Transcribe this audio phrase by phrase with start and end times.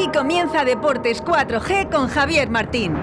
[0.00, 2.94] Aquí comienza Deportes 4G con Javier Martín.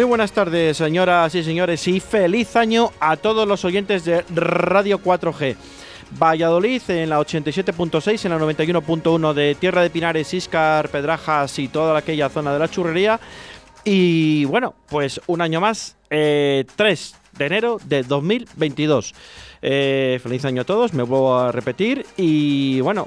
[0.00, 4.98] Muy buenas tardes, señoras y señores, y feliz año a todos los oyentes de Radio
[4.98, 5.56] 4G.
[6.18, 11.98] Valladolid en la 87.6, en la 91.1 de Tierra de Pinares, Iscar, Pedrajas y toda
[11.98, 13.20] aquella zona de la churrería.
[13.84, 16.64] Y bueno, pues un año más, 3 eh,
[17.36, 19.14] de enero de 2022.
[19.60, 22.06] Eh, feliz año a todos, me vuelvo a repetir.
[22.16, 23.06] Y bueno,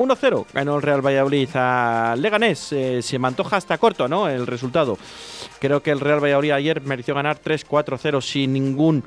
[0.00, 2.72] 1-0 ganó el Real Valladolid a Leganés.
[2.72, 4.30] Eh, se me antoja hasta corto, ¿no?
[4.30, 4.96] El resultado.
[5.58, 9.04] Creo que el Real Valladolid ayer mereció ganar 3-4-0 sin ningún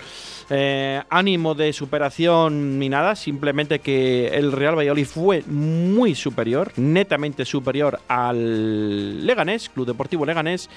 [0.52, 3.16] eh, ánimo de superación ni nada.
[3.16, 10.70] Simplemente que el Real Valladolid fue muy superior, netamente superior al Leganés, Club Deportivo Leganés.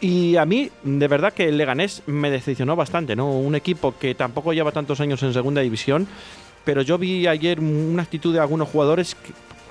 [0.00, 3.30] Y a mí, de verdad que el Leganés me decepcionó bastante, ¿no?
[3.30, 6.08] Un equipo que tampoco lleva tantos años en segunda división
[6.64, 9.16] pero yo vi ayer una actitud de algunos jugadores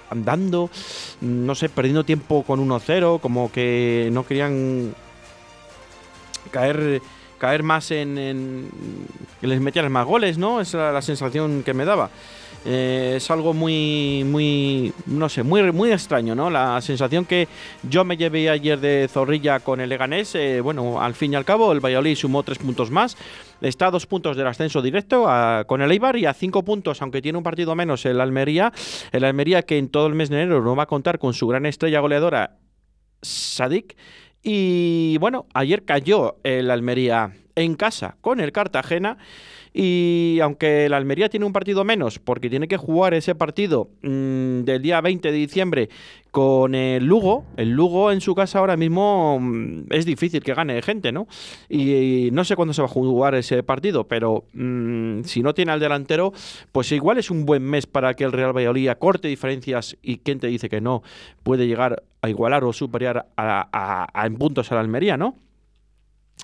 [0.09, 0.70] andando,
[1.22, 4.94] no sé, perdiendo tiempo con 1-0, como que no querían
[6.52, 7.02] caer
[7.44, 8.70] caer más en,
[9.42, 10.62] que les metieran más goles, ¿no?
[10.62, 12.09] Esa era la sensación que me daba.
[12.66, 16.50] Eh, es algo muy, muy, no sé, muy, muy extraño, ¿no?
[16.50, 17.47] La sensación que
[17.90, 21.44] yo me llevé ayer de Zorrilla con el Leganés, eh, bueno, al fin y al
[21.44, 23.18] cabo el Valladolid sumó tres puntos más,
[23.62, 25.28] está a dos puntos del ascenso directo
[25.68, 28.72] con el Eibar y a cinco puntos, aunque tiene un partido menos el Almería,
[29.12, 31.47] el Almería que en todo el mes de enero no va a contar con su
[31.47, 32.57] gran estrella goleadora
[33.22, 33.95] Sadik.
[34.41, 39.18] Y bueno, ayer cayó el Almería en casa con el Cartagena.
[39.74, 44.62] Y aunque el Almería tiene un partido menos, porque tiene que jugar ese partido mm,
[44.62, 45.90] del día 20 de diciembre
[46.30, 50.82] con el Lugo, el Lugo en su casa ahora mismo mm, es difícil que gane
[50.82, 51.28] gente, ¿no?
[51.70, 55.72] Y, no sé cuándo se va a jugar ese partido, pero mm, si no tiene
[55.72, 56.34] al delantero,
[56.72, 60.40] pues igual es un buen mes para que el Real Valladolid corte diferencias y quien
[60.40, 61.02] te dice que no
[61.44, 65.36] puede llegar a igualar o superar a, en puntos al Almería, ¿no?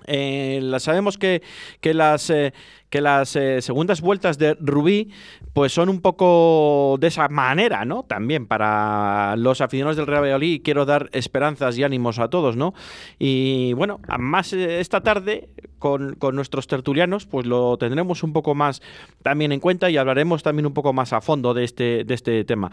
[0.06, 1.42] Eh, sabemos que,
[1.82, 2.54] que las eh,
[2.90, 5.10] que las eh, segundas vueltas de Rubí
[5.54, 8.04] pues son un poco de esa manera, ¿no?
[8.04, 12.74] También para los aficionados del Real Valladolid quiero dar esperanzas y ánimos a todos, ¿no?
[13.20, 18.82] Y bueno, más eh, esta tarde con, nuestros tertulianos pues lo tendremos un poco más
[19.22, 22.44] también en cuenta y hablaremos también un poco más a fondo de este, de este
[22.44, 22.72] tema.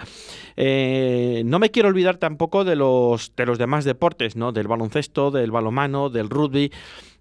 [0.56, 4.52] Eh, no me quiero olvidar tampoco de los, de los demás deportes, ¿no?
[4.52, 6.72] Del baloncesto, del balomano, del rugby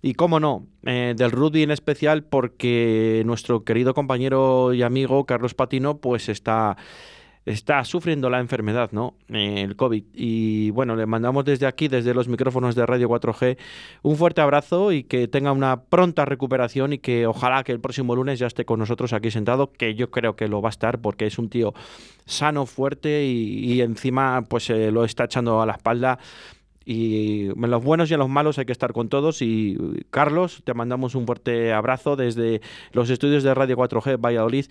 [0.01, 2.84] y cómo no, del rugby en especial porque
[3.25, 6.77] nuestro querido compañero y amigo Carlos Patino pues está
[7.45, 9.15] está sufriendo la enfermedad, ¿no?
[9.29, 10.03] El COVID.
[10.13, 13.57] Y bueno, le mandamos desde aquí, desde los micrófonos de Radio 4G,
[14.01, 18.15] un fuerte abrazo y que tenga una pronta recuperación y que ojalá que el próximo
[18.15, 20.99] lunes ya esté con nosotros aquí sentado, que yo creo que lo va a estar
[20.99, 21.73] porque es un tío
[22.25, 26.17] sano, fuerte y, encima pues lo está echando a la espalda
[26.85, 29.41] y en los buenos y en los malos hay que estar con todos.
[29.41, 29.77] Y
[30.11, 32.61] Carlos, te mandamos un fuerte abrazo desde
[32.91, 34.65] los estudios de Radio 4G Valladolid,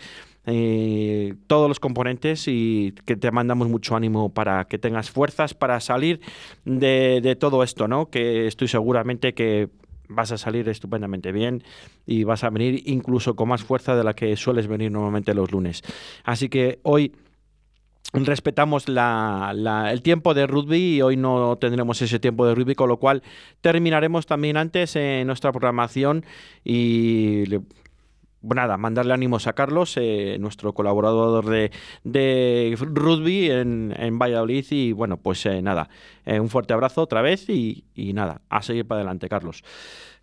[0.47, 5.81] eh, todos los componentes y que te mandamos mucho ánimo para que tengas fuerzas para
[5.81, 6.21] salir
[6.65, 8.11] de, de todo esto, ¿no?
[8.11, 9.69] Que estoy seguramente que
[10.09, 11.65] vas a salir estupendamente bien
[12.07, 15.51] y vas a venir incluso con más fuerza de la que sueles venir normalmente los
[15.51, 15.83] lunes.
[16.25, 17.13] Así que hoy
[18.13, 22.99] respetamos el tiempo de rugby y hoy no tendremos ese tiempo de rugby, con lo
[22.99, 23.23] cual
[23.61, 26.25] terminaremos también antes en nuestra programación
[26.63, 27.45] y
[28.45, 35.17] nada, mandarle ánimos a Carlos, eh, nuestro colaborador de, rugby en, en, Valladolid y bueno,
[35.17, 35.89] pues eh, nada,
[36.27, 39.65] eh, un fuerte abrazo otra vez y, y nada, a seguir para adelante, Carlos.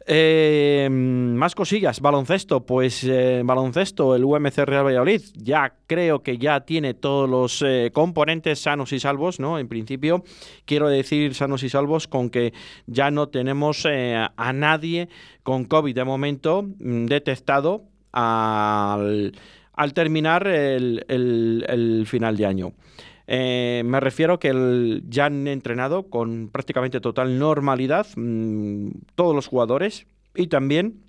[0.07, 3.07] Más cosillas, baloncesto, pues
[3.43, 7.63] baloncesto, el UMC Real Valladolid ya creo que ya tiene todos los
[7.93, 9.59] componentes sanos y salvos, ¿no?
[9.59, 10.23] En principio,
[10.65, 12.51] quiero decir sanos y salvos con que
[12.87, 15.07] ya no tenemos a nadie
[15.43, 19.33] con COVID de momento mm, detectado al,
[19.93, 22.73] terminar el final de año.
[23.33, 30.05] Eh, me refiero que ya han entrenado con prácticamente total normalidad mm, todos los jugadores
[30.35, 31.01] y también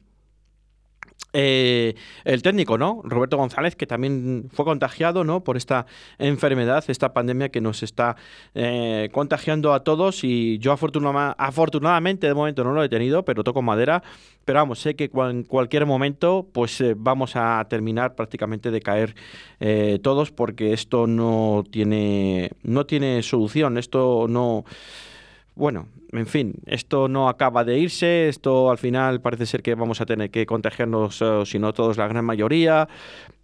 [1.32, 1.94] eh,
[2.24, 3.00] el técnico, ¿no?
[3.04, 5.42] Roberto González, que también fue contagiado, ¿no?
[5.42, 5.86] Por esta
[6.18, 8.16] enfermedad, esta pandemia que nos está
[8.54, 13.62] eh, contagiando a todos y yo afortunadamente de momento no lo he tenido, pero toco
[13.62, 14.02] madera.
[14.44, 19.14] Pero vamos, sé que en cualquier momento pues eh, vamos a terminar prácticamente de caer
[20.02, 24.64] todos porque esto no tiene, no tiene solución, esto no
[25.54, 30.00] bueno, en fin, esto no acaba de irse, esto al final parece ser que vamos
[30.00, 32.88] a tener que contagiarnos, eh, si no todos, la gran mayoría.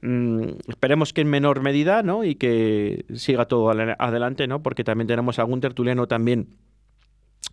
[0.00, 2.24] Mm, esperemos que en menor medida, ¿no?
[2.24, 4.62] Y que siga todo adelante, ¿no?
[4.62, 6.48] Porque también tenemos algún tertuliano también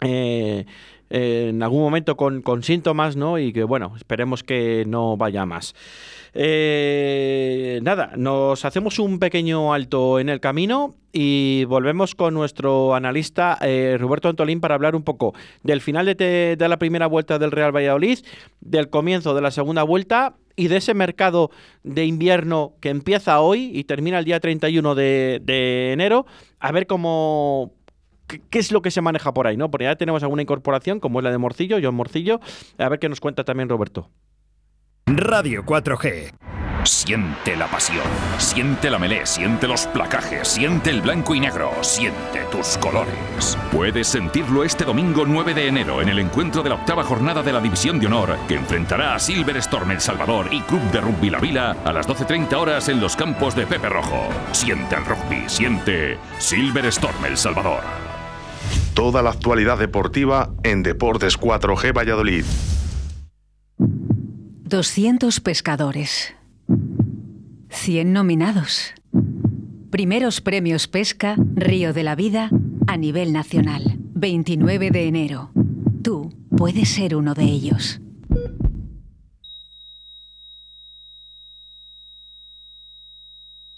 [0.02, 0.66] eh,
[1.10, 3.38] en algún momento con, con, síntomas, ¿no?
[3.38, 5.76] Y que, bueno, esperemos que no vaya más.
[6.38, 13.58] Eh, nada, nos hacemos un pequeño alto en el camino y volvemos con nuestro analista
[13.62, 15.34] eh, Roberto Antolín para hablar un poco
[15.64, 18.20] del final de, la primera vuelta del Real Valladolid,
[18.60, 21.52] del comienzo de la segunda vuelta y de ese mercado
[21.84, 26.26] de invierno que empieza hoy y termina el día 31 de, de enero,
[26.60, 27.72] a ver cómo
[28.28, 29.58] ¿Qué, es lo que se maneja por ahí?
[29.58, 29.70] ¿no?
[29.70, 32.40] Porque ya tenemos alguna incorporación, como es la de Morcillo, John Morcillo.
[32.78, 34.10] A ver qué nos cuenta también Roberto.
[35.06, 36.34] Radio 4G.
[36.86, 38.06] Siente la pasión,
[38.38, 43.58] siente la melé, siente los placajes, siente el blanco y negro, siente tus colores.
[43.72, 47.54] Puedes sentirlo este domingo 9 de enero en el encuentro de la octava jornada de
[47.54, 51.32] la División de Honor que enfrentará a Silver Storm El Salvador y Club de Rugby
[51.32, 54.30] La Vila a las 12.30 horas en los campos de Pepe Rojo.
[54.52, 57.82] Siente el rugby, siente Silver Storm El Salvador.
[58.96, 62.46] Toda la actualidad deportiva en Deportes 4G Valladolid.
[63.78, 66.34] 200 pescadores.
[67.68, 68.94] 100 nominados.
[69.92, 72.50] Primeros premios pesca Río de la Vida
[72.88, 73.98] a nivel nacional.
[74.14, 75.52] 29 de enero.
[76.02, 78.00] Tú puedes ser uno de ellos.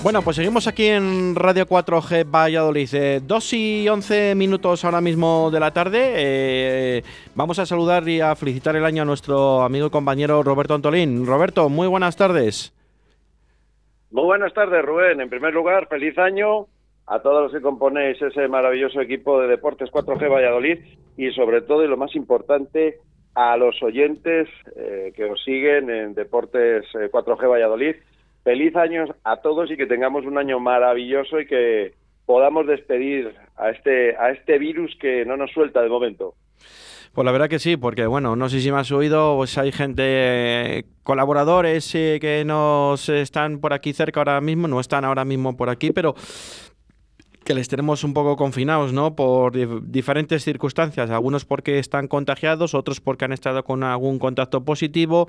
[0.00, 2.88] Bueno, pues seguimos aquí en Radio 4G Valladolid.
[2.92, 6.12] Eh, 2 y 11 minutos ahora mismo de la tarde.
[6.14, 7.02] Eh,
[7.34, 11.26] vamos a saludar y a felicitar el año a nuestro amigo y compañero Roberto Antolín.
[11.26, 12.72] Roberto, muy buenas tardes.
[14.12, 15.20] Muy buenas tardes, Rubén.
[15.20, 16.66] En primer lugar, feliz año
[17.06, 20.78] a todos los que componéis ese maravilloso equipo de Deportes 4G Valladolid
[21.16, 23.00] y sobre todo, y lo más importante,
[23.34, 27.96] a los oyentes eh, que os siguen en Deportes eh, 4G Valladolid.
[28.48, 31.92] Feliz año a todos y que tengamos un año maravilloso y que
[32.24, 36.32] podamos despedir a este, a este virus que no nos suelta de momento.
[37.12, 39.70] Pues la verdad que sí, porque bueno, no sé si me has oído, pues hay
[39.70, 45.54] gente, colaboradores eh, que nos están por aquí cerca ahora mismo, no están ahora mismo
[45.54, 46.14] por aquí, pero
[47.48, 49.16] que les tenemos un poco confinados, ¿no?
[49.16, 54.66] Por dif- diferentes circunstancias, algunos porque están contagiados, otros porque han estado con algún contacto
[54.66, 55.28] positivo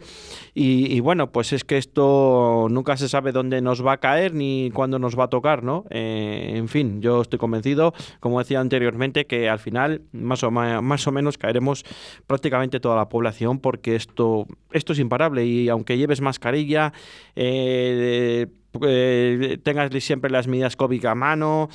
[0.54, 4.70] y, bueno, pues es que esto nunca se sabe dónde nos va a caer ni
[4.74, 5.86] cuándo nos va a tocar, ¿no?
[5.92, 11.08] Eh, en fin, yo estoy convencido, como decía anteriormente, que al final más o, más
[11.08, 11.86] o menos caeremos
[12.28, 16.92] prácticamente toda la población porque esto, esto es imparable y aunque lleves mascarilla,
[17.38, 18.48] eh,
[18.82, 21.70] eh, tengas siempre las medidas COVID a mano,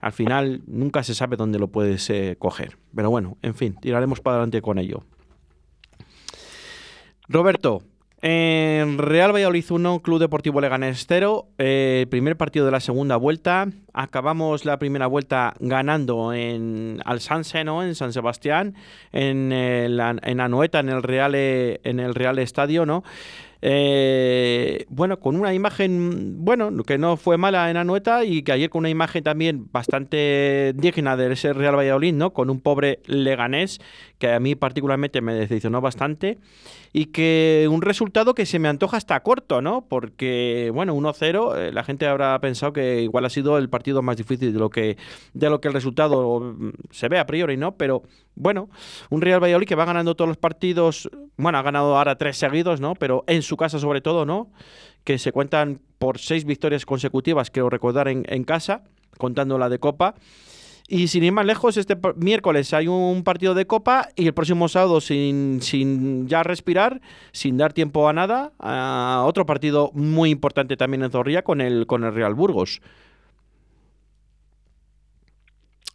[0.00, 2.78] al final nunca se sabe dónde lo puedes eh, coger.
[2.94, 5.04] Pero bueno, en fin, tiraremos para adelante con ello.
[7.28, 7.82] Roberto,
[8.20, 13.68] en Real Valladolid 1, Club Deportivo Leganés 0, eh, primer partido de la segunda vuelta.
[13.92, 17.20] Acabamos la primera vuelta ganando en al
[17.64, 17.84] ¿no?
[17.84, 18.74] En San Sebastián,
[19.12, 23.04] en, en Anoeta, en el Real, eh, en el Real Estadio, ¿no?
[23.60, 28.70] Eh, bueno, con una imagen, bueno, que no fue mala en Anoeta y que ayer
[28.70, 32.32] con una imagen también bastante digna de ese Real Valladolid, ¿no?
[32.32, 33.80] Con un pobre Leganés
[34.18, 36.38] que a mí particularmente me decepcionó bastante
[36.92, 39.86] y que un resultado que se me antoja hasta corto, ¿no?
[39.88, 44.16] Porque, bueno, 1-0, eh, la gente habrá pensado que igual ha sido el partido más
[44.16, 44.96] difícil de lo que,
[45.34, 47.76] de lo que el resultado mm, se ve a priori, ¿no?
[47.76, 48.02] Pero,
[48.34, 48.68] bueno,
[49.10, 52.80] un Real Valladolid que va ganando todos los partidos, bueno, ha ganado ahora tres seguidos,
[52.80, 52.94] ¿no?
[52.94, 54.50] Pero en su casa sobre todo, ¿no?
[55.04, 58.84] Que se cuentan por seis victorias consecutivas, creo recordar, en, en casa,
[59.18, 60.14] contando la de Copa.
[60.90, 64.68] Y sin ir más lejos, este miércoles hay un partido de Copa y el próximo
[64.68, 70.78] sábado, sin, sin ya respirar, sin dar tiempo a nada, a otro partido muy importante
[70.78, 72.80] también en Zorrilla con el, con el Real Burgos.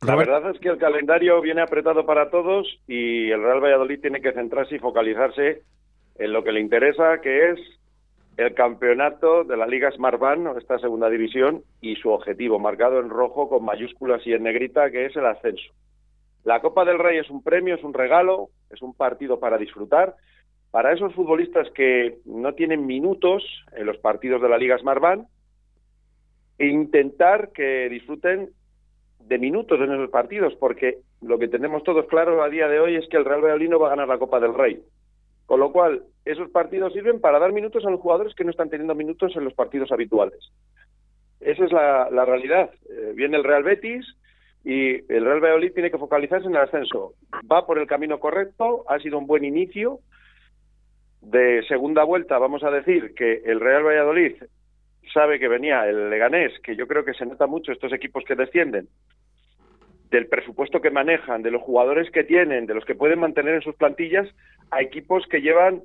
[0.06, 4.22] La verdad es que el calendario viene apretado para todos y el Real Valladolid tiene
[4.22, 5.64] que centrarse y focalizarse
[6.20, 7.60] en lo que le interesa, que es
[8.38, 13.48] el campeonato de la Liga Smartbank, esta segunda división, y su objetivo, marcado en rojo
[13.48, 15.72] con mayúsculas y en negrita, que es el ascenso.
[16.44, 20.16] La Copa del Rey es un premio, es un regalo, es un partido para disfrutar.
[20.72, 23.44] Para esos futbolistas que no tienen minutos
[23.76, 25.28] en los partidos de la Liga Smartbank,
[26.58, 28.50] e intentar que disfruten
[29.20, 32.96] de minutos en esos partidos, porque lo que tenemos todos claro a día de hoy
[32.96, 34.84] es que el Real Valladolid no va a ganar la Copa del Rey.
[35.46, 38.70] Con lo cual, esos partidos sirven para dar minutos a los jugadores que no están
[38.70, 40.40] teniendo minutos en los partidos habituales.
[41.40, 42.72] Esa es la, realidad.
[42.90, 44.06] Eh, viene el Real Betis
[44.64, 47.14] y el Real Valladolid tiene que focalizarse en el ascenso.
[47.52, 50.00] Va por el camino correcto, ha sido un buen inicio.
[51.22, 54.36] De segunda vuelta, vamos a decir que el Real Valladolid
[55.14, 58.36] sabe que venía el Leganés, que yo creo que se nota mucho estos equipos que
[58.36, 58.88] descienden,
[60.10, 63.62] del presupuesto que manejan, de los jugadores que tienen, de los que pueden mantener en
[63.62, 64.28] sus plantillas,
[64.74, 65.82] a equipos que llevan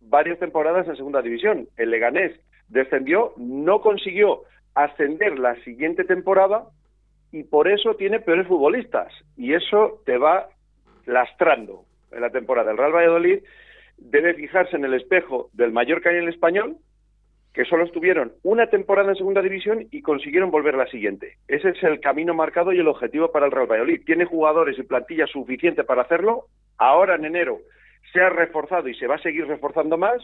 [0.00, 1.68] varias temporadas en segunda división.
[1.76, 2.32] El Leganés
[2.68, 4.42] descendió, no consiguió
[4.74, 6.64] ascender la siguiente temporada
[7.30, 9.12] y por eso tiene peores futbolistas.
[9.36, 10.48] Y eso te va
[11.06, 12.70] lastrando en la temporada.
[12.70, 13.42] El Real Valladolid
[13.98, 16.76] debe fijarse en el espejo del Mallorca y el Español,
[17.52, 21.36] que solo estuvieron una temporada en segunda división y consiguieron volver la siguiente.
[21.48, 24.04] Ese es el camino marcado y el objetivo para el Real Valladolid.
[24.04, 26.46] Tiene jugadores y plantilla suficiente para hacerlo.
[26.78, 27.60] Ahora en enero
[28.12, 30.22] se ha reforzado y se va a seguir reforzando más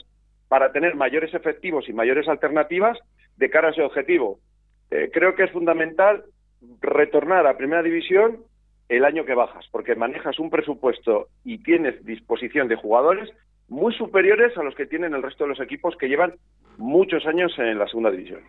[0.49, 2.99] para tener mayores efectivos y mayores alternativas
[3.37, 4.41] de cara a ese objetivo.
[4.91, 6.25] Eh, creo que es fundamental
[6.81, 8.39] retornar a primera división
[8.89, 13.31] el año que bajas, porque manejas un presupuesto y tienes disposición de jugadores
[13.69, 16.35] muy superiores a los que tienen el resto de los equipos que llevan
[16.79, 18.41] muchos años en la segunda división.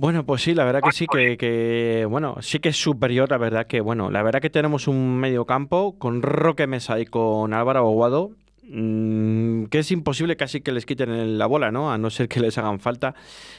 [0.00, 3.36] Bueno, pues sí, la verdad que sí, que, que, bueno, sí que es superior, la
[3.36, 7.52] verdad que, bueno, la verdad que tenemos un medio campo con Roque Mesa y con
[7.52, 8.30] Álvaro Aguado,
[8.62, 11.92] mmm, que es imposible casi que les quiten la bola, ¿no?
[11.92, 13.14] A no ser que les hagan falta.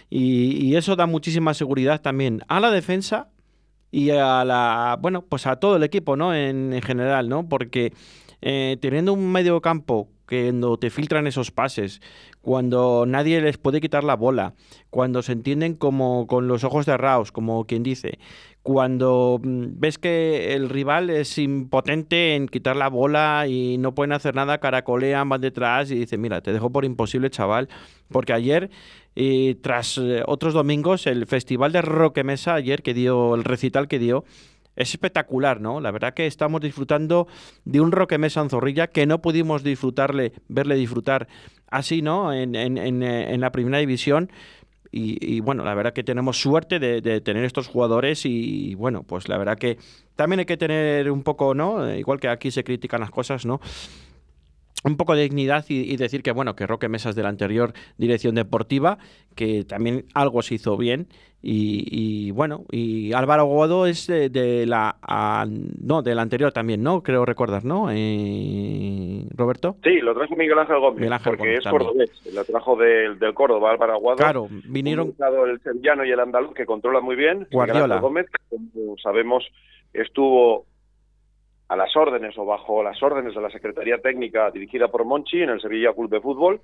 [0.10, 3.30] Y, y eso da muchísima seguridad también a la defensa
[3.92, 6.34] y a la, bueno, pues a todo el equipo, ¿no?
[6.34, 7.48] En, en general, ¿no?
[7.48, 7.94] Porque
[8.42, 12.02] eh, teniendo un medio campo cuando te filtran esos pases,
[12.42, 14.54] cuando nadie les puede quitar la bola,
[14.90, 18.18] cuando se entienden como con los ojos cerrados, como quien dice,
[18.64, 24.14] cuando mm, ves que el rival es impotente en quitar la bola y no pueden
[24.14, 27.68] hacer nada, caracolean, van detrás y dicen, mira, te dejo por imposible, chaval,
[28.10, 28.70] porque ayer
[29.14, 33.90] y tras eh, otros domingos, el festival de Roque Mesa, ayer que dio el recital
[33.90, 34.24] que dio,
[34.76, 35.82] es espectacular, ¿no?
[35.82, 37.28] La verdad que estamos disfrutando
[37.66, 41.28] de un Roque Mesa en Zorrilla que no pudimos disfrutarle, verle disfrutar
[41.68, 42.34] así, ¿no?
[42.34, 44.32] En, en, en, eh, en la primera división.
[44.94, 49.30] Y, bueno, la verdad que tenemos suerte de, tener estos jugadores y, y, bueno, pues
[49.30, 49.78] la verdad que
[50.18, 51.96] también hay que tener un poco, ¿no?
[51.96, 53.62] Igual que aquí se critican las cosas, ¿no?
[54.84, 57.74] Un poco de dignidad y, y, decir que bueno que Roque Mesas de la anterior
[57.98, 58.98] dirección deportiva
[59.36, 61.08] que también algo se hizo bien
[61.44, 66.52] y, y bueno y Álvaro Godo es de, de la a, no de la anterior
[66.52, 69.76] también no creo recordar no eh, Roberto.
[69.84, 71.88] Sí lo trajo Miguel Ángel Gómez Miguel Ángel porque Gómez, es también.
[71.88, 75.14] cordobés lo trajo del, del Córdoba Álvaro Aguado claro vinieron
[75.48, 78.00] el sevillano y el andaluz que controla muy bien Guardiola.
[78.00, 79.44] Gómez como sabemos
[79.94, 80.66] estuvo
[81.72, 85.52] a las órdenes o bajo las órdenes de la Secretaría Técnica dirigida por Monchi en
[85.52, 86.60] el Sevilla Club de Fútbol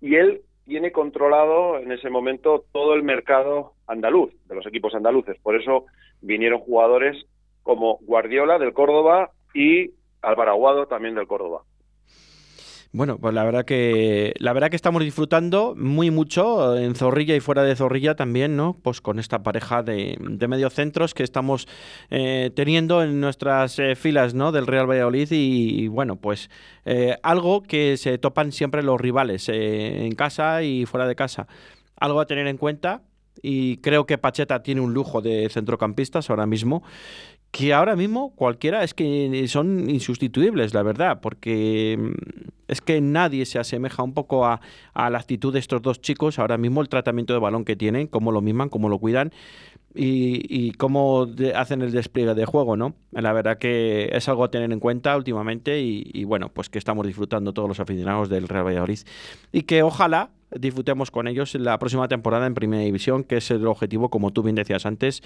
[0.00, 5.38] y él tiene controlado en ese momento todo el mercado andaluz, de los equipos andaluces.
[5.40, 5.84] Por eso
[6.20, 7.24] vinieron jugadores
[7.62, 11.62] como Guardiola del Córdoba y Álvaro Aguado también del Córdoba.
[12.92, 17.40] Bueno, pues la verdad que la verdad que estamos disfrutando muy mucho en Zorrilla y
[17.40, 18.76] fuera de Zorrilla también, ¿no?
[18.82, 21.68] Pues con esta pareja de, de mediocentros que estamos
[22.10, 24.50] eh, teniendo en nuestras eh, filas, ¿no?
[24.50, 26.50] Del Real Valladolid y, y bueno, pues
[26.84, 31.46] eh, algo que se topan siempre los rivales eh, en casa y fuera de casa.
[31.94, 33.02] Algo a tener en cuenta
[33.40, 36.82] y creo que Pacheta tiene un lujo de centrocampistas ahora mismo
[37.50, 43.44] que ahora mismo cualquiera es que son insustituibles, la verdad, porque mm, es que nadie
[43.46, 44.60] se asemeja un poco a,
[44.94, 48.06] a, la actitud de estos dos chicos, ahora mismo el tratamiento de balón que tienen,
[48.06, 49.32] cómo lo miman, cómo lo cuidan
[49.94, 52.94] y, cómo hacen el despliegue de juego, ¿no?
[53.10, 56.78] La verdad que es algo a tener en cuenta últimamente y, y bueno, pues que
[56.78, 59.00] estamos disfrutando todos los aficionados del Real Valladolid
[59.52, 63.66] y que ojalá disfrutemos con ellos la próxima temporada en Primera División, que es el
[63.66, 65.22] objetivo, como tú bien decías antes,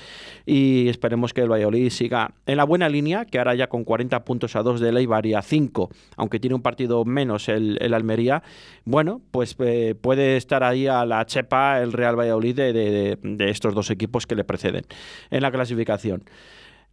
[0.46, 4.24] y esperemos que el Valladolid siga en la buena línea, que ahora ya con 40
[4.24, 7.94] puntos a 2 de Leibar y a 5, aunque tiene un partido menos el, el
[7.94, 8.42] Almería,
[8.84, 13.74] bueno, pues eh, puede estar ahí a la chepa el Real Valladolid de, de estos
[13.74, 14.84] dos equipos que le preceden
[15.30, 16.24] en la clasificación.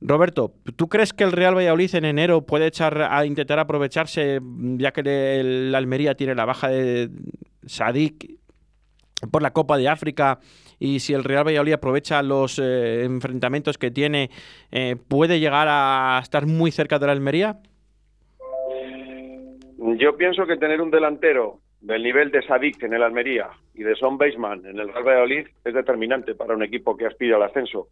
[0.01, 4.39] Roberto, ¿tú crees que el Real Valladolid en enero puede echar a intentar aprovecharse,
[4.77, 7.09] ya que el Almería tiene la baja de
[7.67, 8.39] Sadik
[9.31, 10.39] por la Copa de África
[10.79, 14.31] y si el Real Valladolid aprovecha los eh, enfrentamientos que tiene,
[14.71, 17.59] eh, puede llegar a estar muy cerca de la Almería?
[19.77, 23.95] Yo pienso que tener un delantero del nivel de Sadik en el Almería y de
[23.95, 27.89] Son Baseman en el Real Valladolid es determinante para un equipo que aspira al ascenso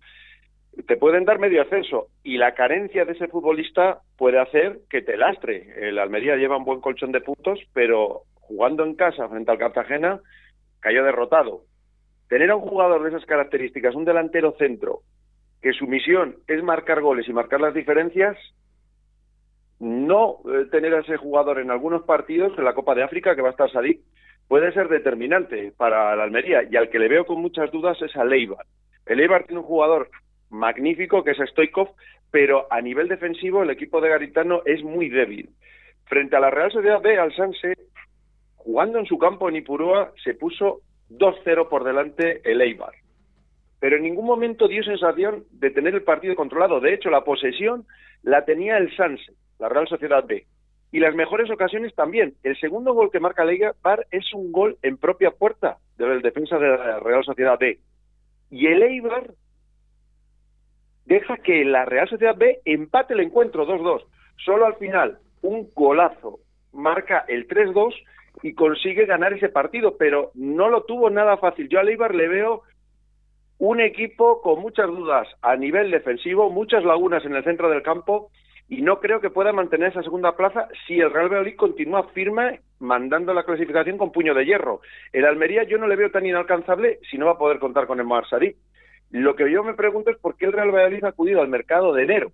[0.87, 5.17] te pueden dar medio ascenso y la carencia de ese futbolista puede hacer que te
[5.17, 5.89] lastre.
[5.89, 10.19] El Almería lleva un buen colchón de puntos, pero jugando en casa frente al Cartagena
[10.79, 11.61] cayó derrotado.
[12.27, 15.01] Tener a un jugador de esas características, un delantero centro,
[15.61, 18.37] que su misión es marcar goles y marcar las diferencias,
[19.79, 23.41] no eh, tener a ese jugador en algunos partidos en la Copa de África, que
[23.41, 24.01] va a estar Sadik,
[24.47, 26.63] puede ser determinante para la Almería.
[26.69, 28.65] Y al que le veo con muchas dudas es a Leibar.
[29.05, 30.09] El Eibar tiene un jugador
[30.49, 31.89] magnífico, que es Stoikov,
[32.31, 35.49] pero a nivel defensivo el equipo de Garitano es muy débil.
[36.05, 37.73] Frente a la Real Sociedad B, al Sanse,
[38.55, 42.93] jugando en su campo en Ipurúa, se puso 2-0 por delante el Eibar.
[43.79, 46.79] Pero en ningún momento dio sensación de tener el partido controlado.
[46.79, 47.85] De hecho, la posesión
[48.23, 50.45] la tenía el Sanse, la Real Sociedad B.
[50.91, 52.33] Y las mejores ocasiones también.
[52.43, 56.57] El segundo gol que marca el Eibar es un gol en propia puerta del defensa
[56.57, 57.79] de la Real Sociedad B.
[58.49, 59.31] Y el Eibar
[61.09, 64.05] deja que la Real Sociedad B empate el encuentro 2-2.
[64.45, 66.39] Solo al final, un golazo
[66.71, 67.95] marca el 3-2
[68.43, 71.67] y consigue ganar ese partido, pero no lo tuvo nada fácil.
[71.67, 72.61] Yo a Leibar le veo
[73.57, 78.29] un equipo con muchas dudas a nivel defensivo, muchas lagunas en el centro del campo
[78.69, 82.61] y no creo que pueda mantener esa segunda plaza si el Real Valladolid continúa firme
[82.77, 84.81] mandando la clasificación con puño de hierro.
[85.11, 87.99] El Almería yo no le veo tan inalcanzable si no va a poder contar con
[87.99, 88.55] el Marsarí.
[89.11, 91.93] Lo que yo me pregunto es por qué el Real Valladolid ha acudido al mercado
[91.93, 92.31] de enero.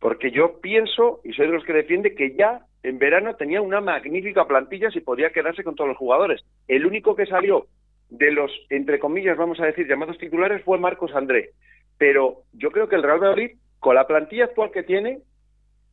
[0.00, 3.80] Porque yo pienso, y soy de los que defiende, que ya en verano tenía una
[3.80, 6.44] magnífica plantilla si podía quedarse con todos los jugadores.
[6.68, 7.66] El único que salió
[8.10, 11.50] de los, entre comillas, vamos a decir, llamados titulares fue Marcos André.
[11.98, 15.20] Pero yo creo que el Real Valladolid, con la plantilla actual que tiene,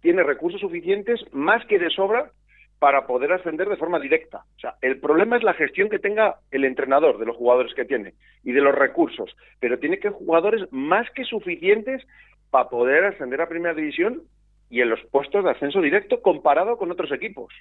[0.01, 2.31] tiene recursos suficientes, más que de sobra,
[2.79, 4.43] para poder ascender de forma directa.
[4.57, 7.85] O sea, el problema es la gestión que tenga el entrenador de los jugadores que
[7.85, 12.05] tiene y de los recursos, pero tiene que jugadores más que suficientes
[12.49, 14.23] para poder ascender a primera división
[14.69, 17.53] y en los puestos de ascenso directo comparado con otros equipos.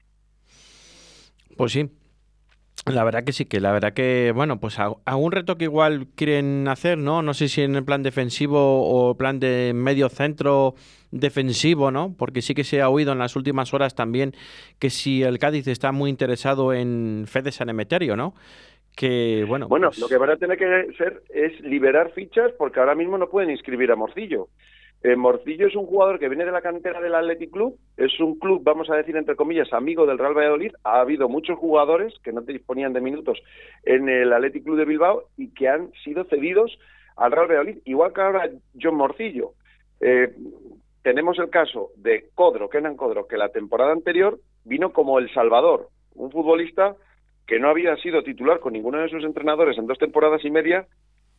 [1.56, 1.88] Pues sí,
[2.86, 6.66] la verdad que sí, que la verdad que, bueno, pues algún reto que igual quieren
[6.66, 7.22] hacer, ¿no?
[7.22, 10.74] No sé si en el plan defensivo o plan de medio centro
[11.12, 12.14] defensivo, ¿no?
[12.18, 14.34] Porque sí que se ha oído en las últimas horas también
[14.80, 18.34] que si el Cádiz está muy interesado en Fede Sanemeterio, ¿no?
[18.96, 19.68] Que, bueno.
[19.68, 23.16] Bueno, pues lo que van a tener que hacer es liberar fichas porque ahora mismo
[23.16, 24.48] no pueden inscribir a Morcillo.
[25.04, 28.38] Eh, Morcillo es un jugador que viene de la cantera del Athletic Club, es un
[28.38, 30.72] club, vamos a decir entre comillas, amigo del Real Valladolid.
[30.84, 33.42] Ha habido muchos jugadores que no disponían de minutos
[33.82, 36.78] en el Athletic Club de Bilbao y que han sido cedidos
[37.16, 39.54] al Real Valladolid, igual que ahora John Morcillo.
[40.00, 40.32] Eh,
[41.02, 45.88] tenemos el caso de Codro, Kenan Codro, que la temporada anterior vino como el Salvador,
[46.14, 46.94] un futbolista
[47.48, 50.86] que no había sido titular con ninguno de sus entrenadores en dos temporadas y media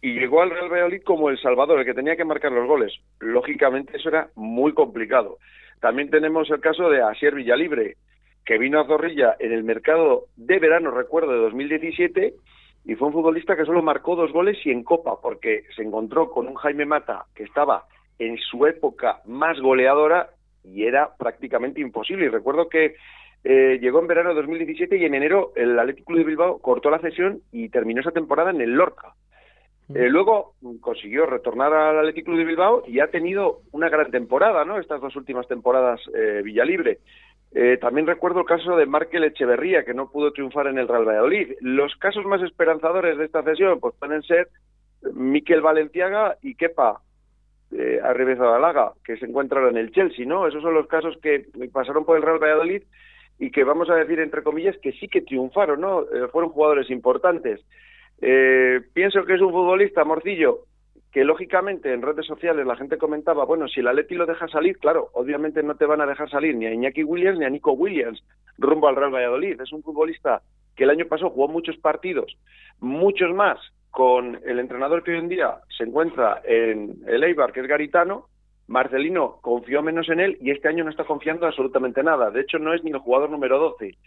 [0.04, 2.92] y llegó al Real Valladolid como el Salvador, el que tenía que marcar los goles.
[3.22, 5.38] Lógicamente eso era muy complicado.
[5.80, 7.96] También tenemos el caso de Asier Villalibre,
[8.46, 12.34] que vino a Zorrilla en el mercado de verano, recuerdo, de 2017,
[12.84, 16.30] y fue un futbolista que solo marcó dos goles y en Copa, porque se encontró
[16.32, 17.86] con un Jaime Mata que estaba
[18.20, 20.32] en su época más goleadora
[20.66, 22.26] y era prácticamente imposible.
[22.26, 22.96] Y recuerdo que
[23.46, 27.00] eh, llegó en verano de 2017 y en enero el Atlético de Bilbao cortó la
[27.00, 29.14] cesión y terminó esa temporada en el Lorca.
[29.94, 34.64] Eh, luego consiguió retornar al Athletic Club de Bilbao y ha tenido una gran temporada,
[34.66, 34.80] ¿no?
[34.80, 37.00] Estas dos últimas temporadas eh, Villalibre.
[37.56, 41.08] Eh, también recuerdo el caso de Markel Echeverría, que no pudo triunfar en el Real
[41.08, 41.54] Valladolid.
[41.60, 44.48] Los casos más esperanzadores de esta cesión pues pueden ser
[45.14, 47.02] Miquel Valenciaga y Kepa
[47.72, 50.48] eh, Laga, que se encuentra ahora en el Chelsea, ¿no?
[50.48, 52.84] Esos son los casos que pasaron por el Real Valladolid
[53.40, 56.02] y que vamos a decir entre comillas que sí que triunfaron, ¿no?
[56.02, 57.62] Eh, fueron jugadores importantes.
[58.26, 60.60] Eh, pienso que es un futbolista, Morcillo,
[61.12, 64.78] que lógicamente en redes sociales la gente comentaba, bueno, si el Atleti lo deja salir,
[64.78, 67.74] claro, obviamente no te van a dejar salir ni a Iñaki Williams ni a Nico
[67.74, 68.24] Williams
[68.58, 69.60] rumbo al Real Valladolid.
[69.60, 70.42] Es un futbolista
[70.74, 72.38] que el año pasado jugó muchos partidos,
[72.80, 73.60] muchos más,
[73.92, 78.30] con el entrenador que hoy en día se encuentra en el Eibar, que es Garitano.
[78.68, 82.32] Marcelino confió menos en él y este año no está confiando absolutamente nada.
[82.32, 83.98] De hecho, no es ni el jugador número 12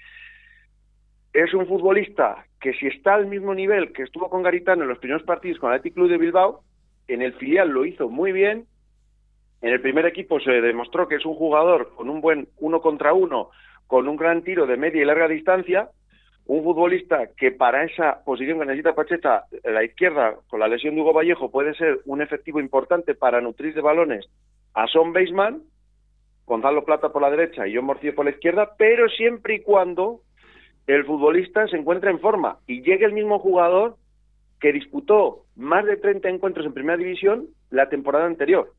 [1.37, 4.99] es un futbolista que si está al mismo nivel que estuvo con Garitano en los
[4.99, 6.63] primeros partidos con el Athletic Club de Bilbao,
[7.09, 8.65] en el filial lo hizo muy bien,
[9.61, 13.13] en el primer equipo se demostró que es un jugador con un buen uno contra
[13.13, 13.51] uno,
[13.87, 15.91] con un gran tiro de media y larga distancia,
[16.47, 21.03] un futbolista que para esa posición que necesita Pacheta, la izquierda, con la lesión de
[21.03, 24.27] Hugo Vallejo, puede ser un efectivo importante para nutrir de balones
[24.73, 25.63] a Son Beisman,
[26.47, 30.21] Gonzalo Plata por la derecha y John Morcillo por la izquierda, pero siempre y cuando
[30.87, 33.97] el futbolista se encuentra en forma y llegue el mismo jugador
[34.61, 38.73] que disputó más de 30 encuentros en primera división la temporada anterior.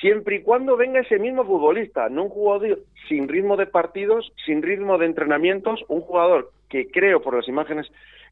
[0.00, 4.62] Siempre y cuando venga ese mismo futbolista, no un jugador sin ritmo de partidos, sin
[4.62, 7.86] ritmo de entrenamientos, un jugador que creo por las imágenes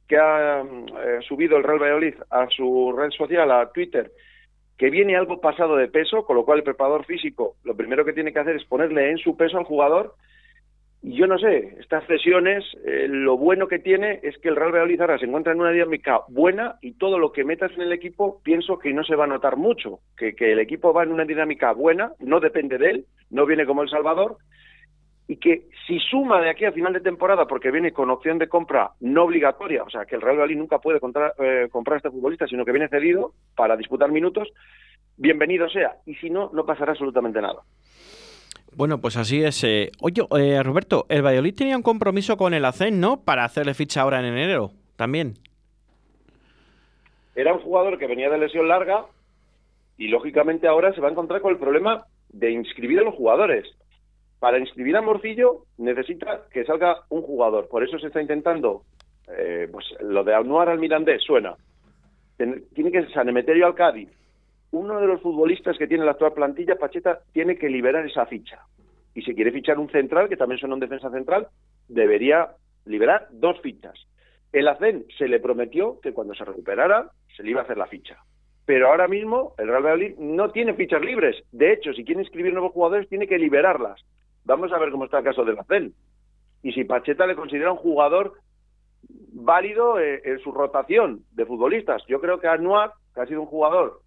[0.08, 4.10] que ha eh, subido el Real Valladolid a su red social, a Twitter,
[4.78, 8.14] que viene algo pasado de peso, con lo cual el preparador físico lo primero que
[8.14, 10.14] tiene que hacer es ponerle en su peso al jugador
[11.02, 14.72] y yo no sé, estas sesiones, eh, lo bueno que tiene es que el Real
[14.72, 17.92] Valladolid ahora se encuentra en una dinámica buena y todo lo que metas en el
[17.92, 21.24] equipo pienso que no se va a notar mucho, que, el equipo va en una
[21.24, 24.36] dinámica buena, no depende de él, no viene como El Salvador,
[25.26, 28.48] y que si suma de aquí a final de temporada, porque viene con opción de
[28.48, 32.10] compra no obligatoria, o sea, que el Real Valladolid nunca puede eh, comprar a este
[32.10, 34.48] futbolista, sino que viene cedido para disputar minutos,
[35.16, 37.60] bienvenido sea, y si no, no pasará absolutamente nada.
[38.76, 39.62] Bueno, pues así es.
[39.64, 39.90] Eh.
[40.00, 43.22] Oye, eh, Roberto, el Valladolid tenía un compromiso con el ACEN, ¿no?
[43.24, 45.34] Para hacerle ficha ahora en enero, también.
[47.34, 49.06] Era un jugador que venía de lesión larga
[49.96, 53.66] y lógicamente ahora se va a encontrar con el problema de inscribir a los jugadores.
[54.38, 57.68] Para inscribir a Morcillo necesita que salga un jugador.
[57.68, 58.82] Por eso se está intentando,
[59.28, 61.56] eh, pues lo de Anuar al Mirandés suena.
[62.36, 64.08] Tiene que San Emeterio al Cádiz,
[64.72, 68.60] uno de los futbolistas que tiene la actual plantilla, Pacheta, tiene que liberar esa ficha.
[69.14, 71.48] Y si quiere fichar un central, que también son un defensa central,
[71.88, 72.50] debería
[72.84, 73.94] liberar dos fichas.
[74.52, 77.86] El ACEN se le prometió que cuando se recuperara se le iba a hacer la
[77.86, 78.18] ficha.
[78.64, 81.36] Pero ahora mismo el Real Madrid no tiene fichas libres.
[81.50, 84.00] De hecho, si quiere inscribir nuevos jugadores, tiene que liberarlas.
[84.44, 85.92] Vamos a ver cómo está el caso del ACEN.
[86.62, 88.34] Y si Pacheta le considera un jugador
[89.32, 92.02] válido eh, en su rotación de futbolistas.
[92.06, 94.00] Yo creo que Anuar, que ha sido un jugador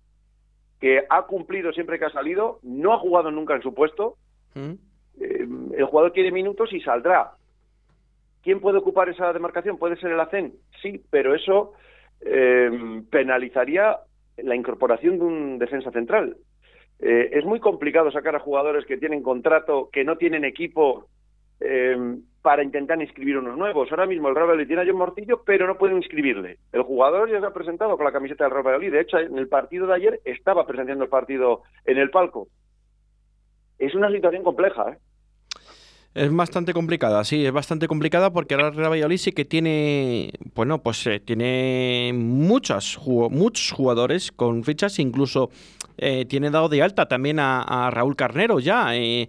[0.84, 4.18] que ha cumplido siempre que ha salido, no ha jugado nunca en su puesto.
[4.54, 4.74] Mm.
[5.18, 7.32] Eh, el jugador quiere minutos y saldrá.
[8.42, 9.78] ¿Quién puede ocupar esa demarcación?
[9.78, 10.56] ¿Puede ser el ACEN?
[10.82, 11.72] Sí, pero eso
[12.20, 13.98] eh, penalizaría
[14.36, 16.36] la incorporación de un defensa central.
[17.00, 21.08] Eh, es muy complicado sacar a jugadores que tienen contrato, que no tienen equipo,
[21.60, 23.90] eh, para intentar inscribir unos nuevos.
[23.90, 26.58] Ahora mismo el Real Valladolid tiene a John Mortillo, pero no pueden inscribirle.
[26.72, 28.92] El jugador ya se ha presentado con la camiseta del Real Valladolid.
[28.92, 32.48] De hecho, en el partido de ayer estaba presentando el partido en el palco.
[33.80, 34.98] Es una situación compleja, ¿eh?
[36.16, 40.32] Es bastante complicada, sí, es bastante complicada porque ahora el Real Valladolid sí que tiene,
[40.54, 43.00] bueno, pues eh, tiene muchos,
[43.32, 45.50] muchos jugadores con fichas, incluso
[45.98, 48.96] eh, tiene dado de alta también a, Raúl Carnero ya.
[48.96, 49.28] Eh,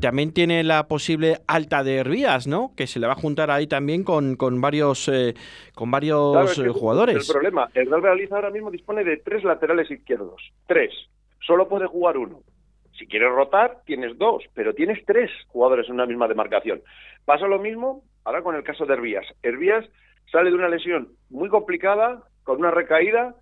[0.00, 2.72] también tiene la posible alta de Herbías, ¿no?
[2.76, 5.08] Que se le va a juntar ahí también con, con varios,
[5.76, 7.28] con varios jugadores.
[7.28, 10.92] El problema, el Real Valladolid ahora mismo dispone de tres laterales izquierdos, tres.
[11.46, 12.40] Solo puede jugar uno.
[12.98, 16.82] Si quieres rotar, tienes dos, pero tienes tres jugadores en una misma demarcación.
[17.24, 19.26] Pasa lo mismo ahora con el caso de Hervías.
[19.42, 19.84] Hervías
[20.30, 23.34] sale de una lesión muy complicada, con una recaída.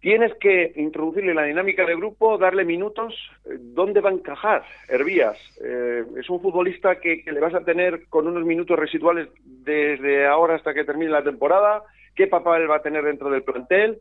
[0.00, 3.14] Tienes que introducirle la dinámica de grupo, darle minutos.
[3.44, 5.38] ¿Dónde va a encajar Hervías?
[5.62, 10.26] Eh, es un futbolista que, que, le vas a tener con unos minutos residuales desde
[10.26, 11.82] ahora hasta que termine la temporada.
[12.14, 14.00] ¿Qué papel va a tener dentro del plantel?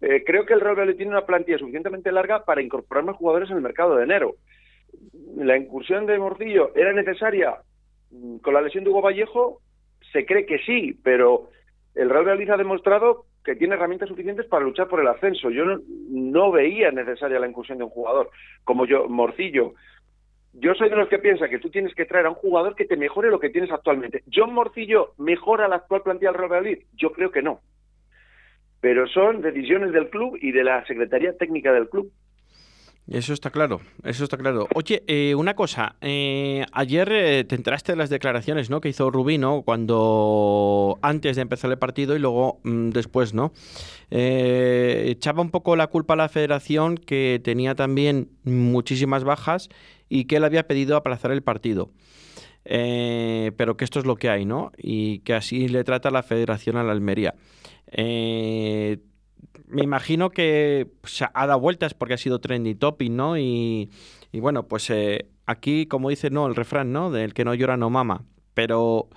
[0.00, 3.50] Eh, creo que el Real Valladolid tiene una plantilla suficientemente larga para incorporar más jugadores
[3.50, 4.36] en el mercado de enero.
[5.36, 7.56] La incursión de Morcillo era necesaria
[8.10, 9.60] mm, con la lesión de Hugo Vallejo,
[10.12, 11.50] se cree que sí, pero
[11.94, 15.50] el Real Valladolid ha demostrado que tiene herramientas suficientes para luchar por el ascenso.
[15.50, 18.30] Yo no, veía necesaria la incursión de un jugador
[18.64, 19.74] como yo, Morcillo.
[20.52, 22.84] Yo soy de los que piensa que tú tienes que traer a un jugador que
[22.84, 24.22] te mejore lo que tienes actualmente.
[24.32, 26.84] ¿John Morcillo mejora la actual plantilla del Real Valladolid?
[26.94, 27.60] Yo creo que no
[28.80, 32.12] pero son decisiones del club y de la Secretaría Técnica del club.
[33.10, 34.68] Eso está claro, eso está claro.
[34.74, 38.82] Oye, eh, una cosa, eh, ayer eh, te enteraste de las declaraciones ¿no?
[38.82, 43.52] que hizo Rubino cuando antes de empezar el partido y luego mm, después, ¿no?
[44.10, 49.70] echaba un poco la culpa a la federación que tenía también muchísimas bajas
[50.10, 51.90] y que él había pedido aplazar el partido.
[52.64, 54.72] pero que esto es lo que hay, ¿no?
[54.76, 57.34] Y que así le trata la federación a la Almería.
[57.92, 58.98] Eh,
[59.66, 60.88] me imagino que
[61.34, 63.38] ha dado vueltas porque ha sido trendy topic, ¿no?
[63.38, 63.90] Y,
[64.32, 67.10] bueno, pues eh, aquí, como dice, no, el refrán, ¿no?
[67.10, 68.24] Del que no llora no mama.
[68.54, 69.08] Pero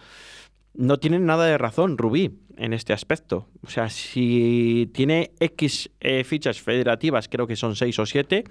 [0.74, 3.48] no tienen nada de razón, Rubí, en este aspecto.
[3.64, 8.44] O sea, si tiene X eh, fichas federativas, creo que son 6 o 7,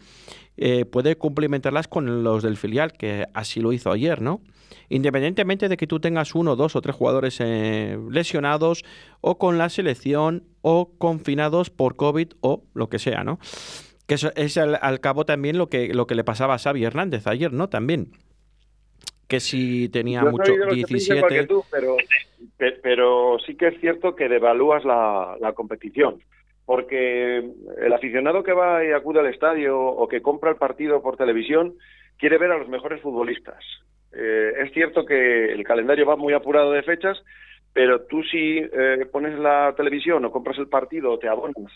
[0.56, 4.42] eh, puede complementarlas con los del filial, que así lo hizo ayer, ¿no?
[4.88, 8.85] Independientemente de que tú tengas uno, dos o tres jugadores eh, lesionados
[9.20, 13.38] o con la selección o confinados por COVID o lo que sea, ¿no?
[14.06, 17.52] Que es al, cabo también lo que, lo que le pasaba a Xavi Hernández ayer,
[17.52, 17.68] ¿no?
[17.68, 18.11] También.
[19.30, 21.46] Que si tenía mucho, 17...
[21.70, 21.96] pero,
[22.82, 26.20] pero sí que es cierto que devalúas la, la competición
[26.70, 27.38] porque
[27.82, 31.74] el aficionado que va y acude al estadio o que compra el partido por televisión
[32.16, 33.58] quiere ver a los mejores futbolistas.
[34.12, 37.20] Eh, es cierto que el calendario va muy apurado de fechas,
[37.72, 41.72] pero tú si eh, pones la televisión o compras el partido o te abonas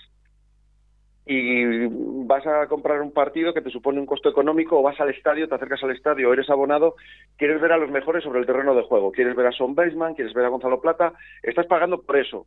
[1.26, 1.86] y
[2.26, 5.48] vas a comprar un partido que te supone un costo económico o vas al estadio,
[5.48, 6.96] te acercas al estadio eres abonado,
[7.38, 10.14] quieres ver a los mejores sobre el terreno de juego, quieres ver a Son Baseman,
[10.14, 12.46] quieres ver a Gonzalo Plata, estás pagando por eso.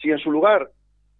[0.00, 0.70] Si en su lugar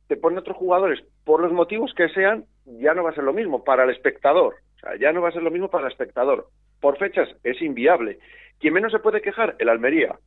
[0.08, 3.32] te ponen otros jugadores por los motivos que sean, ya no va a ser lo
[3.32, 4.54] mismo para el espectador.
[4.76, 6.48] O sea, ya no va a ser lo mismo para el espectador
[6.82, 8.18] por fechas es inviable.
[8.58, 10.18] Quien menos se puede quejar, el Almería,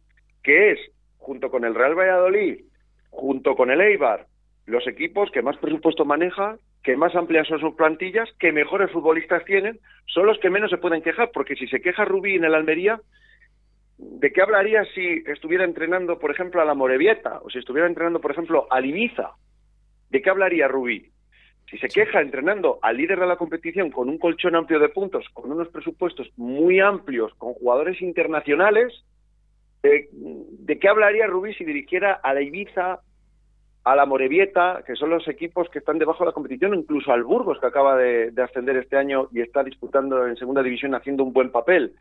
[0.41, 0.79] que es,
[1.17, 2.61] junto con el Real Valladolid,
[3.11, 4.25] junto con el Eibar,
[4.65, 9.43] los equipos que más presupuesto maneja, que más amplias son sus plantillas, que mejores futbolistas
[9.45, 12.55] tienen, son los que menos se pueden quejar, porque si se queja Rubí en el
[12.55, 12.99] Almería,
[13.97, 18.19] ¿de qué hablaría si estuviera entrenando, por ejemplo, a la Morevieta, o si estuviera entrenando,
[18.19, 19.31] por ejemplo, a Ibiza?
[20.09, 21.11] ¿De qué hablaría Rubí?
[21.69, 25.25] Si se queja entrenando al líder de la competición con un colchón amplio de puntos,
[25.33, 29.03] con unos presupuestos muy amplios, con jugadores internacionales,
[29.81, 32.99] eh, ¿de qué hablaría Rubí si dirigiera a la Ibiza,
[33.85, 37.23] a la Morevieta, que son los equipos que están debajo de la competición, incluso al
[37.23, 41.31] Burgos, que acaba de, ascender este año y está disputando en segunda división haciendo un
[41.31, 41.93] buen papel?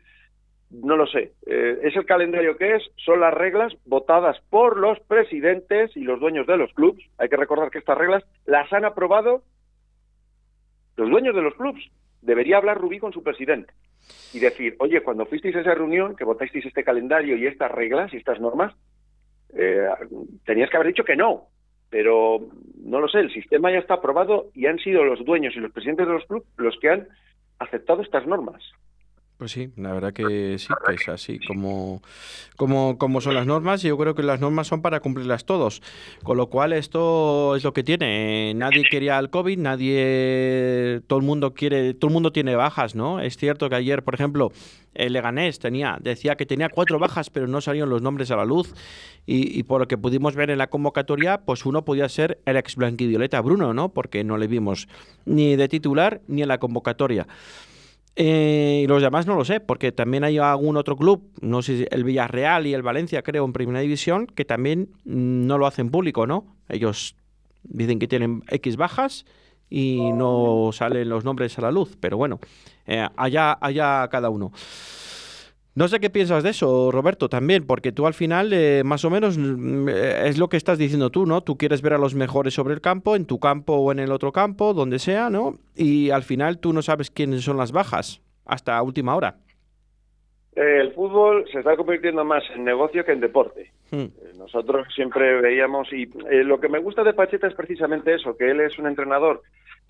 [0.71, 1.33] No lo sé.
[1.45, 6.19] Eh, es el calendario que es, son las reglas votadas por los presidentes y los
[6.19, 7.05] dueños de los clubes.
[7.19, 9.43] Hay que recordar que estas reglas las han aprobado
[10.97, 11.85] los dueños de los clubes.
[12.23, 13.71] Debería hablar Rubí con su presidente
[14.33, 18.11] y decir, oye, cuando fuisteis a esa reunión, que votasteis este calendario y estas reglas
[18.11, 18.73] y estas normas,
[19.55, 19.87] eh,
[20.45, 21.47] tenías que haber dicho que no.
[21.95, 22.41] Pero
[22.83, 25.71] no lo sé, el sistema ya está aprobado y han sido los dueños y los
[25.71, 27.07] presidentes de los clubes los que han
[27.57, 28.61] aceptado estas normas.
[29.37, 32.01] Pues sí, la verdad que sí, que es así como,
[32.55, 33.83] como, como son las normas.
[33.83, 35.81] Y yo creo que las normas son para cumplirlas todos.
[36.23, 38.53] Con lo cual, esto es lo que tiene.
[38.55, 43.19] Nadie quería el COVID, nadie, todo el mundo quiere, todo el mundo tiene bajas, ¿no?
[43.19, 44.53] Es cierto que ayer, por ejemplo,
[44.93, 48.45] el Leganés tenía, decía que tenía cuatro bajas, pero no salieron los nombres a la
[48.45, 48.73] luz.
[49.27, 52.75] Y, por lo que pudimos ver en la convocatoria, pues uno podía ser el ex
[52.75, 53.89] blanquivioleta Bruno, ¿no?
[53.89, 54.87] Porque no le vimos
[55.25, 57.27] ni de titular ni en la convocatoria.
[58.17, 61.77] Eh, y los demás no lo sé, porque también hay algún otro club, no sé
[61.79, 65.67] si el Villarreal y el Valencia, creo, en Primera División, que también mm, no lo
[65.67, 66.45] hacen público, ¿no?
[66.69, 67.15] Ellos
[67.63, 69.25] dicen que tienen X bajas
[69.69, 72.39] y no salen los nombres a la luz, pero bueno,
[72.85, 74.53] eh, allá, allá cada uno.
[75.75, 79.09] No sé qué piensas de eso, Roberto, también, porque tú al final, eh, más o
[79.09, 81.41] menos, mm, eh, es lo que estás diciendo tú, ¿no?
[81.41, 84.13] Tú quieres ver a los mejores sobre el campo, en tu campo o en el
[84.13, 85.55] otro campo, donde sea, ¿no?
[85.75, 89.35] Y al final tú no sabes quiénes son las bajas, hasta última hora.
[90.55, 93.73] El fútbol se está convirtiendo más en negocio que en deporte.
[93.91, 94.05] Hmm.
[94.37, 98.49] Nosotros siempre veíamos, y eh, lo que me gusta de Pacheta es precisamente eso, que
[98.49, 99.41] él es un entrenador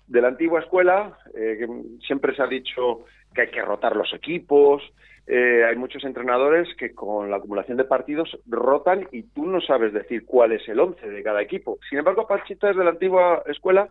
[0.08, 1.68] de la antigua escuela, que
[2.04, 4.82] siempre se ha dicho que hay que rotar los equipos,
[5.26, 9.92] eh, hay muchos entrenadores que con la acumulación de partidos rotan y tú no sabes
[9.92, 11.78] decir cuál es el once de cada equipo.
[11.88, 13.88] Sin embargo, Pachita es de la antigua escuela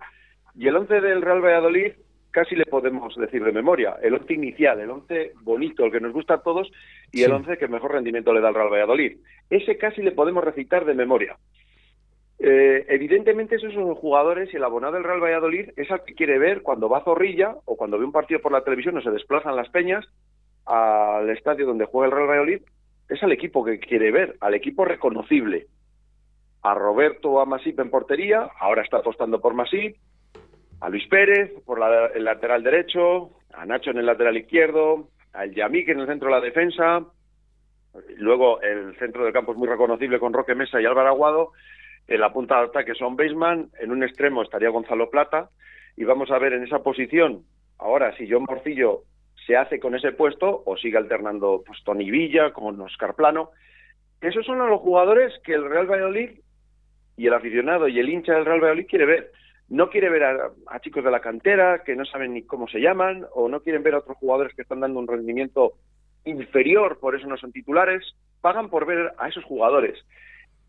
[0.56, 1.92] y el once del Real Valladolid
[2.32, 3.96] casi le podemos decir de memoria.
[4.02, 6.72] El once inicial, el once bonito, el que nos gusta a todos
[7.12, 9.18] y el once que mejor rendimiento le da al Real Valladolid.
[9.50, 11.38] Ese casi le podemos recitar de memoria.
[12.40, 16.14] Eh, evidentemente esos son los jugadores y el abonado del Real Valladolid es al que
[16.14, 19.02] quiere ver cuando va a Zorrilla o cuando ve un partido por la televisión o
[19.02, 20.06] se desplazan las peñas
[20.66, 22.62] al estadio donde juega el Real Valladolid
[23.10, 25.68] es al equipo que quiere ver, al equipo reconocible.
[26.64, 29.98] A Roberto a Masip en portería, ahora está apostando por Masip,
[30.82, 31.80] a Luis Pérez por
[32.16, 36.36] el lateral derecho, a Nacho en el lateral izquierdo, a Yamik en el centro de
[36.36, 37.06] la defensa,
[38.18, 41.52] luego el centro del campo es muy reconocible con Roque Mesa y Álvaro Aguado,
[42.08, 45.50] en la punta de ataque son Baseman, en un extremo estaría Gonzalo Plata,
[45.96, 47.44] y vamos a ver en esa posición,
[47.78, 49.04] ahora si John Morcillo
[49.46, 53.52] se hace con ese puesto o sigue alternando pues, Tony Villa con Oscar Plano.
[54.22, 56.32] Esos son los jugadores que el Real Valladolid
[57.18, 59.32] y el aficionado y el hincha del Real Valladolid quiere ver.
[59.68, 63.26] No quiere ver a, chicos de la cantera que no saben ni cómo se llaman
[63.34, 65.74] o no quieren ver a otros jugadores que están dando un rendimiento
[66.24, 68.16] inferior, por eso no son titulares.
[68.42, 69.98] Pagan por ver a esos jugadores.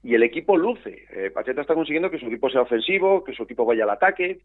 [0.02, 1.04] Y el equipo luce.
[1.10, 4.40] Eh, Pacheta está consiguiendo que su equipo sea ofensivo, que su equipo vaya al ataque,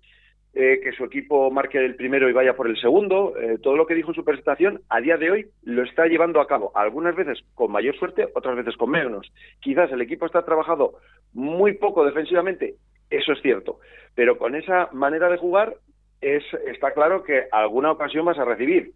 [0.53, 3.33] eh, que su equipo marque el primero y vaya por el segundo.
[3.37, 6.41] Eh, todo lo que dijo en su presentación, a día de hoy lo está llevando
[6.41, 9.31] a cabo, algunas veces con mayor suerte, otras veces con menos.
[9.61, 10.95] Quizás el equipo está trabajando
[11.31, 12.75] muy poco defensivamente,
[13.09, 13.79] eso es cierto,
[14.13, 15.75] pero con esa manera de jugar
[16.19, 18.91] es, está claro que alguna ocasión vas a recibir.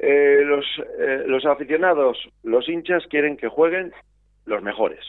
[0.00, 0.64] Eh, los,
[1.26, 3.92] los aficionados, los hinchas quieren que jueguen
[4.46, 5.04] los mejores.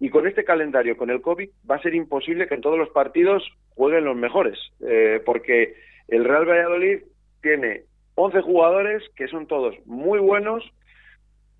[0.00, 2.90] Y con este calendario, con el COVID, va a ser imposible que en todos los
[2.90, 3.42] partidos
[3.74, 5.74] jueguen los mejores, eh, porque
[6.06, 7.00] el Real Valladolid
[7.42, 7.82] tiene
[8.14, 10.64] 11 jugadores que son todos muy buenos.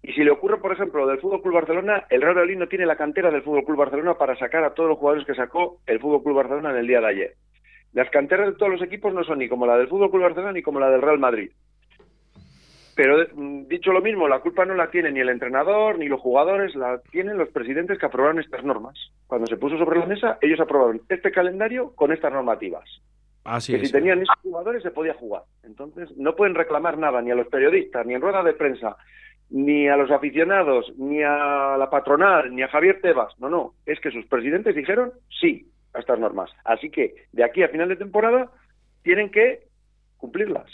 [0.02, 2.86] Y si le ocurre, por ejemplo, del Fútbol Club Barcelona, el Real Valladolid no tiene
[2.86, 5.98] la cantera del Fútbol Club Barcelona para sacar a todos los jugadores que sacó el
[5.98, 7.34] Fútbol Club Barcelona en el día de ayer.
[7.92, 10.52] Las canteras de todos los equipos no son ni como la del Fútbol Club Barcelona
[10.52, 11.50] ni como la del Real Madrid.
[12.98, 16.20] Pero mm, dicho lo mismo, la culpa no la tiene ni el entrenador ni los
[16.20, 18.98] jugadores, la tienen los presidentes que aprobaron estas normas.
[19.28, 22.82] Cuando se puso sobre la mesa, ellos aprobaron este calendario con estas normativas.
[23.44, 25.42] Así que si tenían esos jugadores se podía jugar.
[25.62, 28.96] Entonces, no pueden reclamar nada ni a los periodistas, ni en rueda de prensa,
[29.48, 33.32] ni a los aficionados, ni a la patronal, ni a Javier Tebas.
[33.38, 36.50] No, no, es que sus presidentes dijeron sí a estas normas.
[36.64, 38.50] Así que de aquí a final de temporada
[39.04, 39.68] tienen que
[40.16, 40.68] cumplirlas.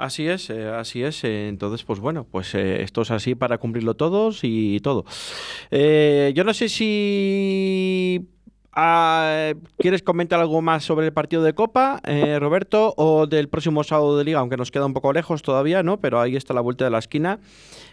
[0.00, 1.22] Así es, eh, así es.
[1.24, 5.04] Eh, entonces, pues bueno, pues eh, esto es así para cumplirlo todos y todo.
[5.70, 8.26] yo no sé si
[8.72, 12.00] ah, quieres comentar algo más sobre el partido de Copa,
[12.38, 16.00] Roberto, o del próximo sábado de Liga, aunque nos queda un poco lejos todavía, ¿no?
[16.00, 17.38] Pero ahí está la vuelta de la esquina.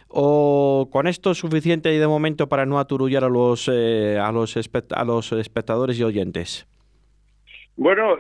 [0.08, 4.56] ¿O con esto es suficiente y de momento para no aturullar a los, a los,
[4.92, 6.68] a los espectadores y oyentes?
[7.78, 8.18] Bueno,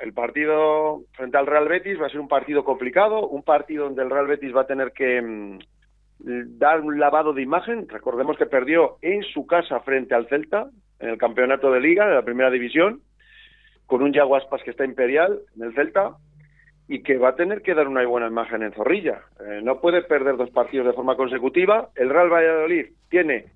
[0.00, 4.02] el partido frente al Real Betis va a ser un partido complicado, un partido donde
[4.02, 5.58] el Real Betis va a tener que mm,
[6.58, 7.88] dar un lavado de imagen.
[7.88, 10.68] Recordemos que perdió en su casa frente al Celta
[11.00, 13.00] en el campeonato de liga de la primera división,
[13.86, 16.16] con un Yaguaspas que está imperial en el Celta
[16.86, 19.22] y que va a tener que dar una buena imagen en Zorrilla.
[19.40, 21.88] Eh, no puede perder dos partidos de forma consecutiva.
[21.96, 23.46] El Real Valladolid tiene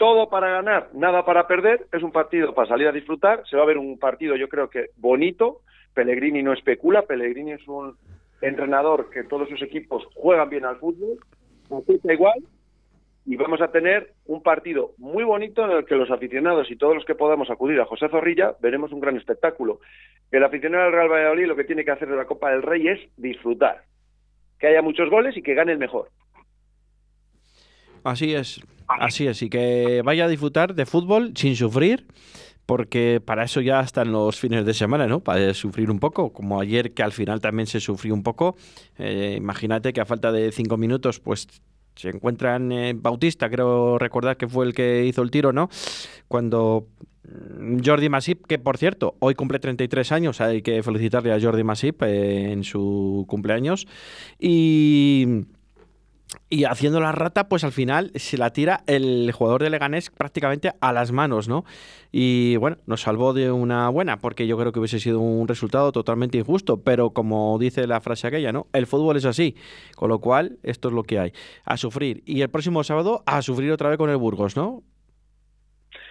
[0.00, 3.64] todo para ganar, nada para perder, es un partido para salir a disfrutar, se va
[3.64, 5.60] a ver un partido yo creo que bonito,
[5.92, 7.98] Pellegrini no especula, Pellegrini es un
[8.40, 11.18] entrenador que todos sus equipos juegan bien al fútbol,
[12.02, 12.42] da igual,
[13.26, 16.94] y vamos a tener un partido muy bonito en el que los aficionados y todos
[16.94, 19.80] los que podamos acudir a José Zorrilla veremos un gran espectáculo.
[20.30, 22.88] El aficionado del Real Valladolid lo que tiene que hacer de la Copa del Rey
[22.88, 23.82] es disfrutar,
[24.58, 26.08] que haya muchos goles y que gane el mejor.
[28.04, 32.06] Así es, así es, y que vaya a disfrutar de fútbol sin sufrir
[32.70, 35.18] porque para eso ya están los fines de semana, ¿no?
[35.24, 38.54] Para sufrir un poco, como ayer que al final también se sufrió un poco.
[38.96, 41.48] Eh, imagínate que a falta de cinco minutos, pues
[41.96, 45.68] se encuentran en Bautista, creo recordar que fue el que hizo el tiro, ¿no?
[46.28, 46.86] Cuando
[47.24, 51.64] mm, Jordi Masip, que por cierto, hoy cumple 33 años, hay que felicitarle a Jordi
[51.64, 53.88] Masip eh, en su cumpleaños.
[54.38, 55.44] Y
[56.48, 60.72] y haciendo la rata, pues al final se la tira el jugador de Leganés prácticamente
[60.80, 61.64] a las manos, ¿no?
[62.12, 65.92] Y bueno, nos salvó de una buena, porque yo creo que hubiese sido un resultado
[65.92, 68.66] totalmente injusto, pero como dice la frase aquella, ¿no?
[68.72, 69.56] El fútbol es así,
[69.96, 71.32] con lo cual esto es lo que hay,
[71.64, 72.22] a sufrir.
[72.26, 74.82] Y el próximo sábado a sufrir otra vez con el Burgos, ¿no?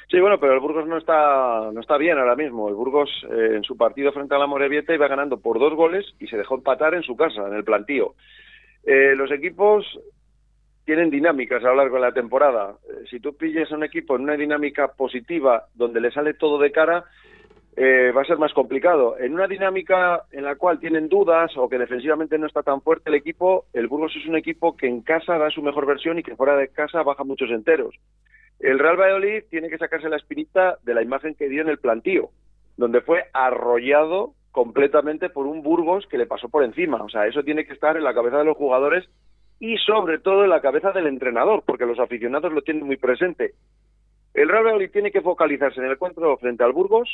[0.09, 2.67] Sí, bueno, pero el Burgos no está no está bien ahora mismo.
[2.67, 6.05] El Burgos eh, en su partido frente a la Morevieta iba ganando por dos goles
[6.19, 8.15] y se dejó empatar en su casa, en el plantío.
[8.83, 9.85] Eh, los equipos
[10.85, 12.75] tienen dinámicas a lo largo de la temporada.
[12.89, 16.57] Eh, si tú pilles a un equipo en una dinámica positiva donde le sale todo
[16.57, 17.05] de cara,
[17.75, 19.17] eh, va a ser más complicado.
[19.19, 23.09] En una dinámica en la cual tienen dudas o que defensivamente no está tan fuerte
[23.09, 26.23] el equipo, el Burgos es un equipo que en casa da su mejor versión y
[26.23, 27.95] que fuera de casa baja muchos enteros.
[28.59, 31.77] El Real Valladolid tiene que sacarse la espinita de la imagen que dio en el
[31.77, 32.31] plantío,
[32.75, 37.03] donde fue arrollado completamente por un Burgos que le pasó por encima.
[37.03, 39.07] O sea, eso tiene que estar en la cabeza de los jugadores
[39.59, 43.53] y sobre todo en la cabeza del entrenador, porque los aficionados lo tienen muy presente.
[44.33, 47.09] El Real Valladolid tiene que focalizarse en el encuentro frente al Burgos.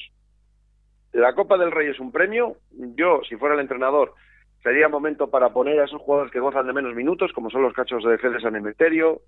[1.13, 2.57] La Copa del Rey es un premio.
[2.71, 4.13] Yo, si fuera el entrenador,
[4.61, 7.73] sería momento para poner a esos jugadores que gozan de menos minutos, como son los
[7.73, 9.21] cachos de Fede San Emeterio,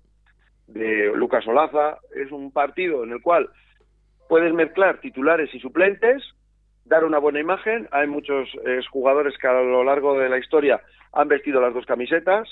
[0.66, 1.98] de Lucas Olaza.
[2.14, 3.48] Es un partido en el cual
[4.28, 6.22] puedes mezclar titulares y suplentes,
[6.88, 7.88] dar una buena imagen.
[7.92, 10.80] Hay muchos eh, jugadores que a lo largo de la historia
[11.12, 12.48] han vestido las dos camisetas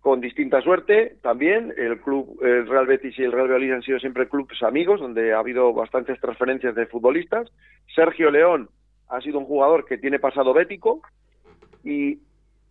[0.00, 1.74] con distinta suerte también.
[1.76, 5.32] El club el Real Betis y el Real Valladolid han sido siempre clubes amigos, donde
[5.32, 7.50] ha habido bastantes transferencias de futbolistas.
[7.94, 8.68] Sergio León
[9.08, 11.02] ha sido un jugador que tiene pasado bético
[11.84, 12.20] y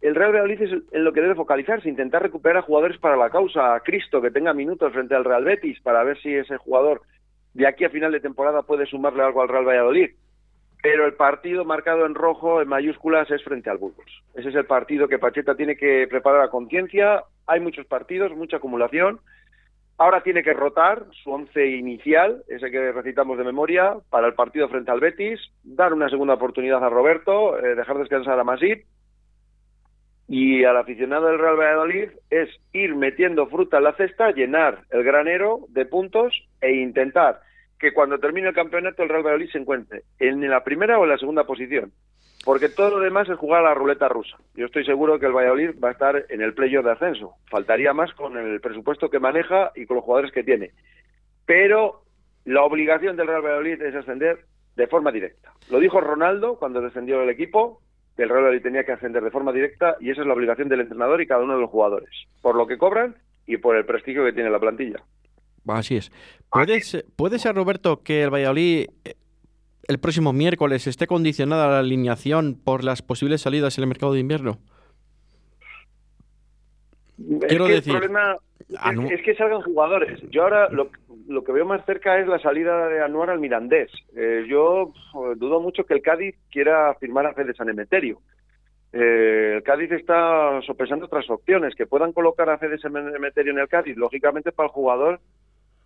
[0.02, 3.30] el Real Valladolid es en lo que debe focalizarse, intentar recuperar a jugadores para la
[3.30, 7.02] causa, a Cristo que tenga minutos frente al Real Betis para ver si ese jugador
[7.54, 10.12] de aquí a final de temporada puede sumarle algo al Real Valladolid
[10.90, 14.24] pero el partido marcado en rojo, en mayúsculas, es frente al Burgos.
[14.34, 17.26] Ese es el partido que Pacheta tiene que preparar a conciencia.
[17.46, 19.20] Hay muchos partidos, mucha acumulación.
[19.98, 24.70] Ahora tiene que rotar su once inicial, ese que recitamos de memoria, para el partido
[24.70, 28.86] frente al Betis, dar una segunda oportunidad a Roberto, eh, dejar descansar a Masip.
[30.30, 35.04] Y al aficionado del Real Valladolid es ir metiendo fruta en la cesta, llenar el
[35.04, 37.42] granero de puntos e intentar
[37.80, 41.09] que cuando termine el campeonato el Real Valladolid se encuentre en la primera o en
[41.09, 41.91] la segunda posición.
[42.45, 44.38] Porque todo lo demás es jugar a la ruleta rusa.
[44.55, 47.34] Yo estoy seguro que el Valladolid va a estar en el playoff de ascenso.
[47.49, 50.71] Faltaría más con el presupuesto que maneja y con los jugadores que tiene.
[51.45, 52.03] Pero
[52.45, 55.51] la obligación del Real Valladolid es ascender de forma directa.
[55.69, 57.82] Lo dijo Ronaldo cuando descendió el equipo,
[58.15, 60.82] el Real Valladolid tenía que ascender de forma directa y esa es la obligación del
[60.82, 62.09] entrenador y cada uno de los jugadores,
[62.41, 63.15] por lo que cobran
[63.45, 65.03] y por el prestigio que tiene la plantilla.
[65.68, 66.11] Así es.
[66.51, 69.15] ¿Puede ser, ¿Puede ser, Roberto, que el Valladolid eh,
[69.88, 74.13] el próximo miércoles esté condicionada a la alineación por las posibles salidas en el mercado
[74.13, 74.59] de invierno?
[77.47, 78.38] Quiero es que decir, el problema
[78.78, 80.22] ah, es, que salgan jugadores.
[80.30, 80.91] Yo ahora lo,
[81.28, 83.91] lo, que veo más cerca es la salida de Anuar al Mirandés.
[84.15, 84.93] Eh, yo
[85.36, 88.22] dudo mucho que el Cádiz quiera firmar a Fede San Emeterio.
[88.93, 93.59] Eh, el Cádiz está sopesando otras opciones, que puedan colocar a Fede San Emeterio en
[93.59, 93.97] el Cádiz.
[93.97, 95.20] Lógicamente para el jugador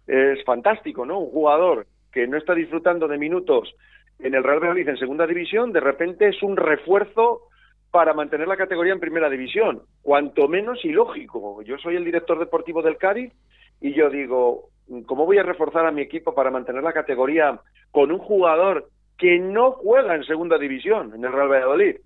[0.08, 1.20] es fantástico, ¿no?
[1.20, 3.74] Un jugador que no está disfrutando de minutos
[4.20, 7.42] en el Real Valladolid en segunda división, de repente es un refuerzo
[7.90, 11.62] para mantener la categoría en primera división, cuanto menos ilógico.
[11.64, 13.34] Yo soy el director deportivo del Cádiz
[13.82, 14.70] y yo digo,
[15.08, 17.60] ¿cómo voy a reforzar a mi equipo para mantener la categoría
[17.92, 21.98] con un jugador que no juega en segunda división en el Real Valladolid?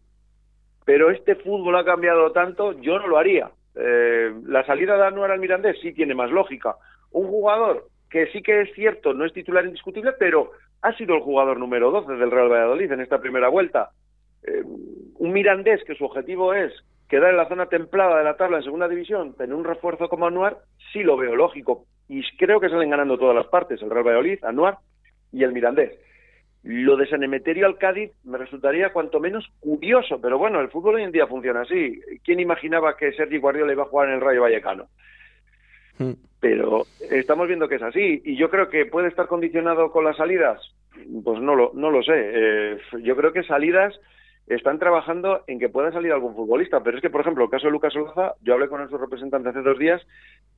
[0.86, 3.52] Pero este fútbol ha cambiado tanto, yo no lo haría.
[3.76, 6.78] Eh, la salida de Anuar al Mirandés sí tiene más lógica.
[7.16, 10.52] Un jugador que sí que es cierto, no es titular indiscutible, pero
[10.82, 13.92] ha sido el jugador número 12 del Real Valladolid en esta primera vuelta.
[14.44, 16.74] Eh, un Mirandés que su objetivo es
[17.08, 20.28] quedar en la zona templada de la tabla en segunda división, tener un refuerzo como
[20.28, 20.58] Anuar,
[20.92, 21.86] sí lo veo lógico.
[22.10, 24.80] Y creo que salen ganando todas las partes, el Real Valladolid, Anuar
[25.32, 25.98] y el Mirandés.
[26.64, 30.96] Lo de San Emeterio al Cádiz me resultaría cuanto menos curioso, pero bueno, el fútbol
[30.96, 31.98] hoy en día funciona así.
[32.26, 34.88] ¿Quién imaginaba que Sergi Guardiola iba a jugar en el Rayo Vallecano?
[35.98, 36.14] Hmm.
[36.40, 40.18] Pero estamos viendo que es así y yo creo que puede estar condicionado con las
[40.18, 40.62] salidas.
[41.24, 42.14] Pues no lo, no lo sé.
[42.16, 44.00] Eh, yo creo que salidas
[44.48, 46.82] están trabajando en que pueda salir algún futbolista.
[46.82, 49.50] Pero es que, por ejemplo, el caso de Lucas Olaza, yo hablé con su representante
[49.50, 50.02] hace dos días,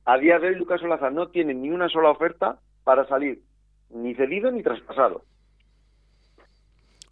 [0.04, 3.40] a día de hoy Lucas Olaza no tiene ni una sola oferta para salir,
[3.90, 5.22] ni cedido ni traspasado.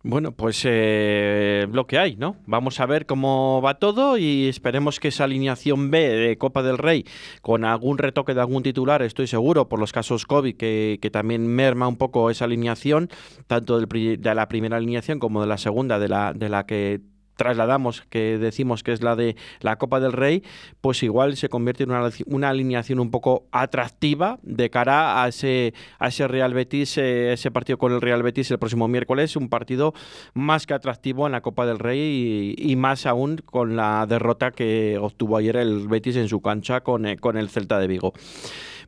[0.08, 2.36] Bueno, pues eh, lo que hay, ¿no?
[2.46, 6.78] Vamos a ver cómo va todo y esperemos que esa alineación B de Copa del
[6.78, 7.04] Rey,
[7.42, 11.48] con algún retoque de algún titular, estoy seguro, por los casos COVID, que, que también
[11.48, 13.10] merma un poco esa alineación,
[13.48, 17.00] tanto de la primera alineación como de la segunda, de la, de la que
[17.36, 20.42] trasladamos, que decimos que es la de la Copa del Rey,
[20.80, 21.90] pues igual se convierte en
[22.26, 27.50] una, alineación un poco atractiva de cara a ese, a ese Real Betis, eh, ese
[27.50, 29.94] partido con el Real Betis el próximo miércoles, un partido
[30.34, 34.98] más que atractivo en la Copa del Rey y, más aún con la derrota que
[35.00, 38.12] obtuvo ayer el Betis en su cancha con, eh, con el Celta de Vigo.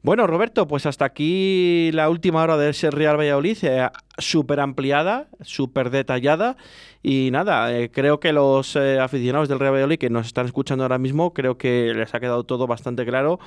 [0.03, 5.26] Bueno, Roberto, pues hasta aquí la última hora de ese Real Valladolid, eh, súper ampliada,
[5.40, 6.57] súper detallada.
[7.03, 10.84] Y nada, eh, creo que los eh, aficionados del Real Valladolid que nos están escuchando
[10.84, 13.38] ahora mismo, creo que les ha quedado todo bastante claro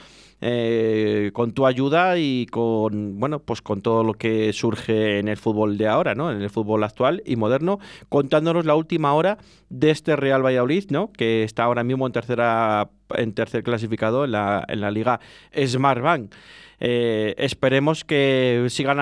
[1.34, 5.78] con tu ayuda y con, bueno, pues con todo lo que surge en el fútbol
[5.78, 6.32] de ahora, ¿no?
[6.32, 7.78] En el fútbol actual y moderno,
[8.10, 9.38] contándonos la última hora
[9.70, 11.12] de este Real Valladolid, ¿no?
[11.12, 15.20] Que está ahora mismo en tercera en tercer clasificado en la, en la liga
[15.56, 16.34] Smartbank.
[16.82, 18.98] Eh, esperemos que sigan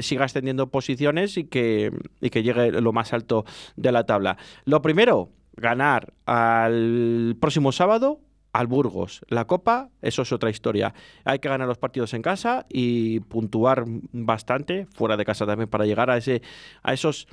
[0.00, 4.38] siga extendiendo posiciones y que, y que llegue lo más alto de la tabla.
[4.64, 8.20] Lo primero, ganar al próximo sábado
[8.52, 9.20] al Burgos.
[9.28, 10.94] La Copa, eso es otra historia.
[11.24, 15.84] Hay que ganar los partidos en casa y puntuar bastante fuera de casa también para
[15.84, 16.42] llegar a ese
[16.82, 17.26] a esos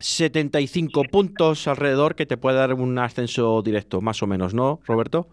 [0.00, 5.28] 75 puntos alrededor que te puede dar un ascenso directo, más o menos, ¿no, Roberto?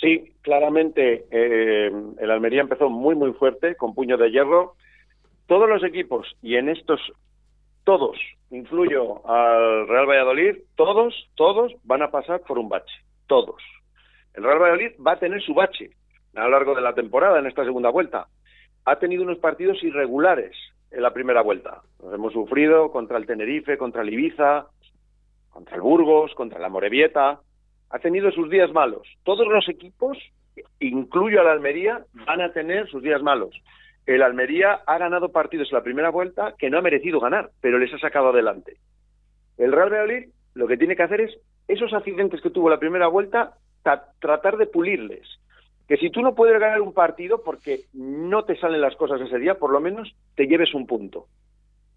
[0.00, 4.74] Sí, claramente eh, el Almería empezó muy, muy fuerte, con puño de hierro.
[5.46, 7.00] Todos los equipos, y en estos
[7.84, 8.18] todos,
[8.50, 12.94] incluyo al Real Valladolid, todos, todos van a pasar por un bache,
[13.28, 13.62] todos.
[14.34, 15.90] El Real Valladolid va a tener su bache
[16.34, 18.26] a lo largo de la temporada, en esta segunda vuelta.
[18.84, 20.54] Ha tenido unos partidos irregulares,
[20.90, 21.82] en la primera vuelta.
[22.02, 24.66] Nos hemos sufrido contra el Tenerife, contra el Ibiza,
[25.50, 27.40] contra el Burgos, contra la Morevieta.
[27.90, 29.06] Ha tenido sus días malos.
[29.24, 30.18] Todos los equipos,
[30.80, 33.54] incluyo al Almería, van a tener sus días malos.
[34.06, 37.78] El Almería ha ganado partidos en la primera vuelta que no ha merecido ganar, pero
[37.78, 38.76] les ha sacado adelante.
[39.58, 43.08] El Real Valladolid lo que tiene que hacer es esos accidentes que tuvo la primera
[43.08, 43.54] vuelta,
[44.20, 45.38] tratar de pulirles
[45.88, 49.38] que si tú no puedes ganar un partido porque no te salen las cosas ese
[49.38, 51.26] día, por lo menos te lleves un punto.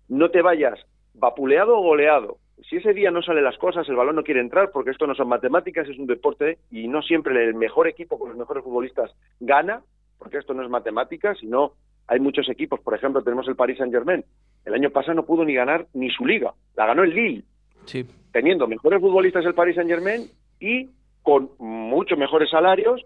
[0.07, 0.79] No te vayas
[1.15, 2.37] vapuleado o goleado.
[2.67, 5.15] Si ese día no salen las cosas, el balón no quiere entrar, porque esto no
[5.15, 9.11] son matemáticas, es un deporte y no siempre el mejor equipo con los mejores futbolistas
[9.39, 9.81] gana,
[10.17, 11.73] porque esto no es matemáticas, sino
[12.07, 14.25] hay muchos equipos, por ejemplo, tenemos el Paris Saint-Germain.
[14.65, 17.43] El año pasado no pudo ni ganar ni su liga, la ganó el Lille.
[17.85, 18.05] Sí.
[18.31, 20.29] Teniendo mejores futbolistas el Paris Saint-Germain
[20.59, 20.89] y
[21.21, 23.05] con mucho mejores salarios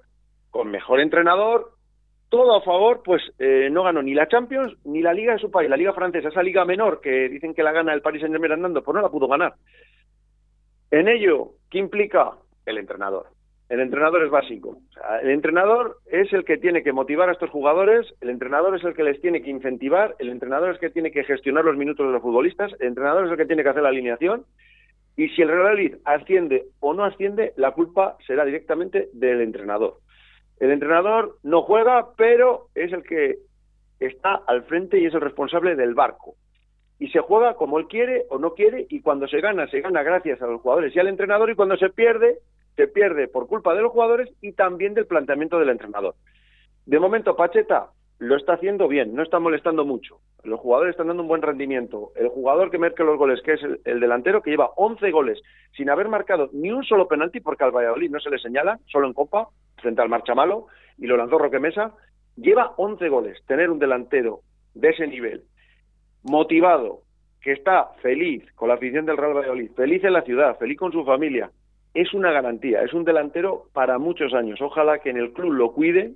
[0.49, 1.71] con mejor entrenador,
[2.33, 5.51] todo a favor, pues eh, no ganó ni la Champions ni la Liga de su
[5.51, 8.53] país, la Liga francesa, esa liga menor que dicen que la gana el Paris Saint-Germain
[8.53, 9.53] andando, pues no la pudo ganar.
[10.89, 12.31] En ello, ¿qué implica?
[12.65, 13.27] El entrenador.
[13.69, 14.77] El entrenador es básico.
[15.21, 18.95] el entrenador es el que tiene que motivar a estos jugadores, el entrenador es el
[18.95, 22.07] que les tiene que incentivar, el entrenador es el que tiene que gestionar los minutos
[22.07, 24.45] de los futbolistas, el entrenador es el que tiene que hacer la alineación
[25.15, 29.97] y si el Real Madrid asciende o no asciende, la culpa será directamente del entrenador.
[30.59, 33.37] El entrenador no juega, pero es el que
[33.99, 36.35] está al frente y es el responsable del barco.
[36.99, 40.03] Y se juega como él quiere o no quiere, y cuando se gana, se gana
[40.03, 42.39] gracias a los jugadores y al entrenador, y cuando se pierde,
[42.75, 46.15] se pierde por culpa de los jugadores y también del planteamiento del entrenador.
[46.85, 47.89] De momento, Pacheta
[48.19, 50.19] lo está haciendo bien, no está molestando mucho.
[50.43, 52.11] Los jugadores están dando un buen rendimiento.
[52.15, 55.41] El jugador que marca los goles, que es el, el, delantero, que lleva 11 goles
[55.75, 59.07] sin haber marcado ni un solo penalti, porque al Valladolid no se le señala, solo
[59.07, 59.49] en Copa,
[59.81, 61.93] frente al Marchamalo y lo lanzó Roque Mesa,
[62.35, 63.43] lleva 11 goles.
[63.45, 64.41] Tener un delantero
[64.73, 65.43] de ese nivel,
[66.23, 67.01] motivado,
[67.41, 70.91] que está feliz con la afición del Real Valladolid, feliz en la ciudad, feliz con
[70.91, 71.51] su familia,
[71.93, 74.61] es una garantía, es un delantero para muchos años.
[74.61, 76.15] Ojalá que en el club lo cuiden,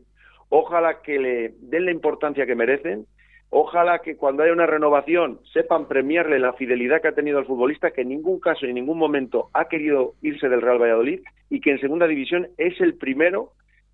[0.50, 3.06] ojalá que le den la importancia que merecen,
[3.50, 7.92] ojalá que cuando haya una renovación sepan premiarle la fidelidad que ha tenido al futbolista,
[7.92, 11.62] que en ningún caso y en ningún momento ha querido irse del Real Valladolid y
[11.62, 13.52] que en segunda división es el primero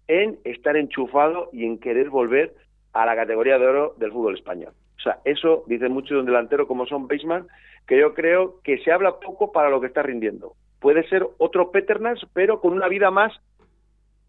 [0.07, 2.53] en estar enchufado y en querer volver
[2.93, 4.73] a la categoría de oro del fútbol español.
[5.03, 7.47] sea, eso dice mucho de un delantero como son Baseman,
[7.87, 10.53] que yo creo que se habla poco para lo que está rindiendo.
[10.79, 13.33] Puede ser otro Peternas, pero con una vida más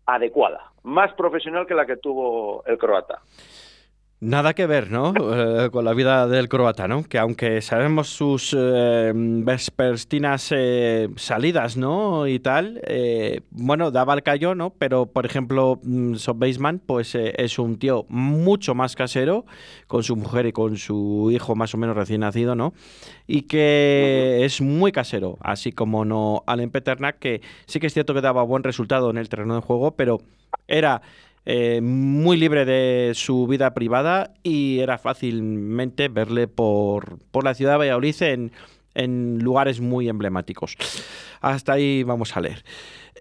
[0.06, 3.20] adecuada, más profesional que la que tuvo el croata.
[4.24, 5.12] Nada que ver, ¿no?
[5.14, 7.04] Eh, con la vida del croata, ¿no?
[7.04, 12.26] Que aunque sabemos sus eh, vespertinas eh, salidas, ¿no?
[12.26, 14.70] Y tal, eh, bueno, daba el callo, ¿no?
[14.70, 19.44] Pero, por ejemplo, mm, Sob Baseman, pues es un tío mucho más casero,
[19.88, 22.72] con su mujer y con su hijo más o menos recién nacido, ¿no?
[23.26, 28.14] Y que es muy casero, así como no Allen Peternak, que sí que es cierto
[28.14, 30.22] que daba buen resultado en el terreno de juego, pero
[30.66, 31.02] era
[31.46, 37.72] eh, muy libre de su vida privada y era fácilmente verle por, por la ciudad
[37.72, 38.52] de Valladolid en,
[38.94, 40.76] en lugares muy emblemáticos.
[41.40, 42.64] Hasta ahí vamos a leer.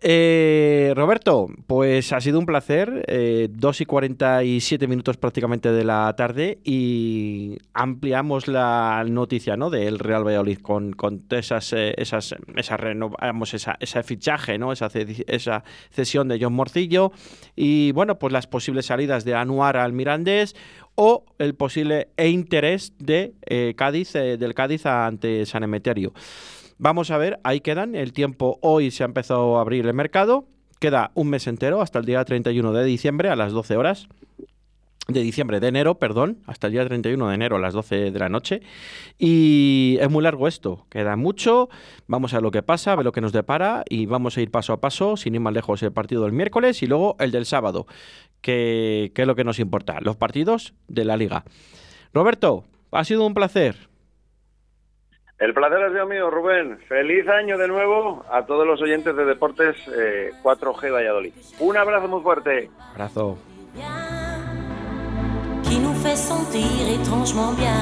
[0.05, 3.05] Eh, Roberto, pues ha sido un placer.
[3.07, 9.69] Eh, 2 y 47 minutos prácticamente de la tarde y ampliamos la noticia ¿no?
[9.69, 14.73] del Real Valladolid con, con esas, eh, esas, esa, renovamos esa, ese fichaje, ¿no?
[14.73, 14.89] esa,
[15.27, 17.13] esa cesión de John Morcillo
[17.55, 20.53] y bueno, pues las posibles salidas de Anuar al Mirandés
[20.95, 26.13] o el posible e interés de eh, Cádiz, eh, del Cádiz ante San Emeterio.
[26.77, 27.95] Vamos a ver, ahí quedan.
[27.95, 30.45] El tiempo hoy se ha empezado a abrir el mercado.
[30.79, 34.07] Queda un mes entero hasta el día 31 de diciembre a las 12 horas.
[35.07, 38.19] De diciembre, de enero, perdón, hasta el día 31 de enero a las 12 de
[38.19, 38.61] la noche.
[39.19, 41.67] Y es muy largo esto, queda mucho.
[42.07, 44.41] Vamos a ver lo que pasa, a ver lo que nos depara y vamos a
[44.41, 47.31] ir paso a paso, sin ir más lejos, el partido del miércoles y luego el
[47.31, 47.85] del sábado,
[48.39, 51.43] que, es lo que nos importa, los partidos de la liga.
[52.13, 53.89] Roberto, ha sido un placer.
[55.43, 56.79] El placer es mío, mío, Rubén.
[56.87, 61.33] Feliz año de nuevo a todos los oyentes de Deportes eh, 4G Valladolid.
[61.59, 62.69] Un abrazo muy fuerte.
[62.93, 63.37] Abrazo.
[65.63, 67.75] Qui nous fait sentir étrangement bien.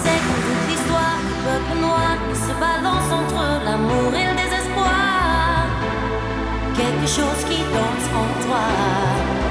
[0.00, 5.66] C'est comme toute l'histoire du peuple noir qui se balance entre l'amour et le désespoir.
[6.76, 9.45] Quelque chose qui danse en toi.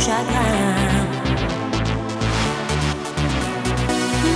[0.00, 1.06] Chagrin.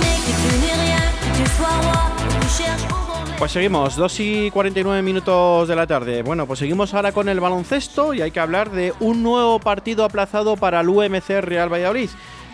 [0.01, 3.02] Mais que tu n'es rien, que tu sois roi, que tu cherches les-
[3.37, 6.21] Pues seguimos, 2 y 49 minutos de la tarde.
[6.21, 10.05] Bueno, pues seguimos ahora con el baloncesto y hay que hablar de un nuevo partido
[10.05, 12.09] aplazado para el UMC Real Valladolid.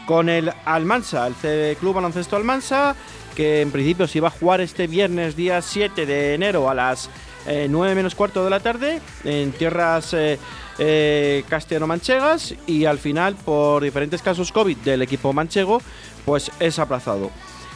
[0.07, 2.95] Con el Almansa, el C Club Baloncesto Almansa,
[3.35, 7.09] que en principio se iba a jugar este viernes día 7 de enero a las
[7.45, 10.39] eh, 9 menos cuarto de la tarde en tierras eh,
[10.77, 15.81] eh, castellano-manchegas y al final por diferentes casos COVID del equipo manchego
[16.25, 17.31] pues es aplazado.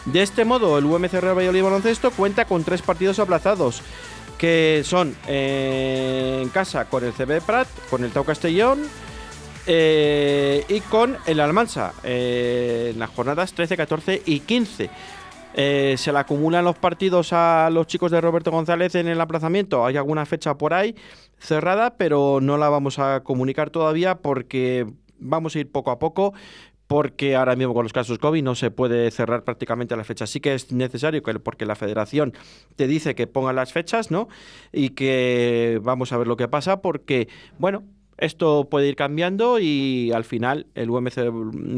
[0.05, 3.81] De este modo, el UMC Real Valladolid Baloncesto cuenta con tres partidos aplazados,
[4.37, 8.81] que son eh, en casa con el CB Prat, con el Tau Castellón
[9.65, 14.89] eh, y con el Almansa, eh, en las jornadas 13, 14 y 15.
[15.55, 19.85] Eh, se le acumulan los partidos a los chicos de Roberto González en el aplazamiento.
[19.85, 20.95] Hay alguna fecha por ahí
[21.37, 24.87] cerrada, pero no la vamos a comunicar todavía porque
[25.19, 26.33] vamos a ir poco a poco
[26.87, 30.27] porque ahora mismo con los casos COVID no se puede cerrar prácticamente la fecha.
[30.27, 32.33] Sí que es necesario que porque la federación
[32.75, 34.27] te dice que ponga las fechas, ¿no?
[34.71, 37.27] Y que vamos a ver lo que pasa porque,
[37.57, 37.83] bueno,
[38.17, 41.15] esto puede ir cambiando y al final el UMC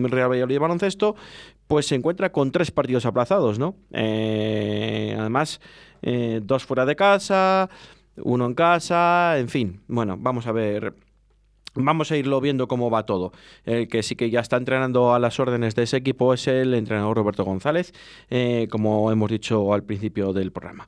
[0.09, 1.15] Real Valladolid Baloncesto
[1.67, 3.75] pues se encuentra con tres partidos aplazados, ¿no?
[3.91, 5.59] Eh, además,
[6.01, 7.69] eh, dos fuera de casa,
[8.17, 9.81] uno en casa, en fin.
[9.87, 10.93] Bueno, vamos a ver
[11.75, 13.33] Vamos a irlo viendo cómo va todo.
[13.65, 16.73] El que sí que ya está entrenando a las órdenes de ese equipo es el
[16.73, 17.93] entrenador Roberto González,
[18.29, 20.87] eh, como hemos dicho al principio del programa.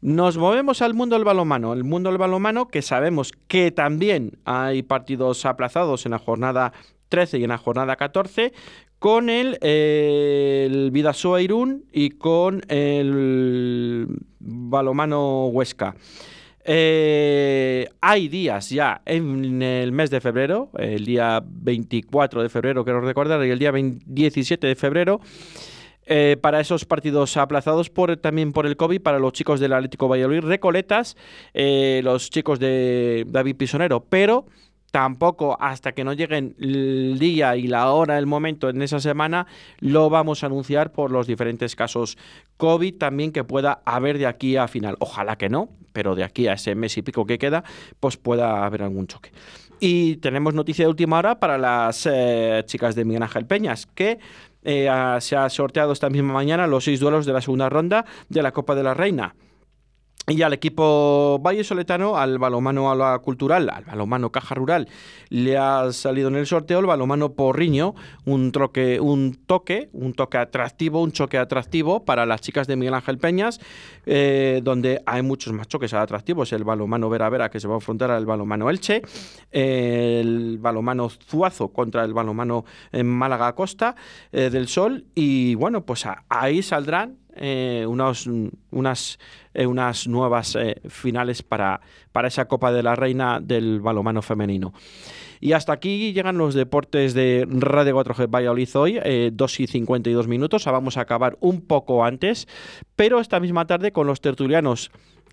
[0.00, 1.72] Nos movemos al mundo del balonmano.
[1.72, 6.72] El mundo del balonmano que sabemos que también hay partidos aplazados en la jornada
[7.08, 8.52] 13 y en la jornada 14
[8.98, 14.06] con el, eh, el Vidasoa Irún y con el
[14.40, 15.94] balomano Huesca.
[16.70, 23.00] Eh, hay días ya en el mes de febrero, el día 24 de febrero, quiero
[23.00, 25.18] recordar, y el día 17 de febrero,
[26.04, 30.08] eh, para esos partidos aplazados por, también por el COVID, para los chicos del Atlético
[30.08, 31.16] Valladolid, Recoletas,
[31.54, 34.44] eh, los chicos de David Pisonero, pero
[34.90, 39.46] tampoco hasta que no lleguen el día y la hora, el momento en esa semana,
[39.80, 42.16] lo vamos a anunciar por los diferentes casos
[42.56, 44.96] COVID también que pueda haber de aquí a final.
[45.00, 47.64] Ojalá que no, pero de aquí a ese mes y pico que queda,
[48.00, 49.30] pues pueda haber algún choque.
[49.80, 54.18] Y tenemos noticia de última hora para las eh, chicas de Miguel Ángel Peñas, que
[54.64, 54.88] eh,
[55.20, 58.52] se ha sorteado esta misma mañana los seis duelos de la segunda ronda de la
[58.52, 59.34] Copa de la Reina.
[60.28, 64.86] Y al equipo Valle Soletano, al balomano a la cultural, al balomano Caja Rural,
[65.30, 67.94] le ha salido en el sorteo el balomano Porriño,
[68.26, 72.92] un, troque, un toque, un toque atractivo, un choque atractivo para las chicas de Miguel
[72.92, 73.58] Ángel Peñas,
[74.04, 76.52] eh, donde hay muchos más choques atractivos.
[76.52, 79.00] El balomano Vera Vera que se va a enfrentar al balomano Elche,
[79.50, 83.96] el balomano Zuazo contra el balomano en Málaga Costa
[84.32, 88.26] eh, del Sol, y bueno, pues ahí saldrán eh, unas,
[89.54, 91.80] eh, unas nuevas eh, finales para,
[92.12, 94.72] para esa Copa de la Reina del balomano femenino.
[95.40, 99.00] Y hasta aquí llegan los deportes de Radio 4G Valladolid hoy,
[99.32, 100.64] 2 y 52 minutos.
[100.64, 102.48] Vamos a acabar un poco antes,
[102.96, 104.90] pero esta misma tarde con los tertulianos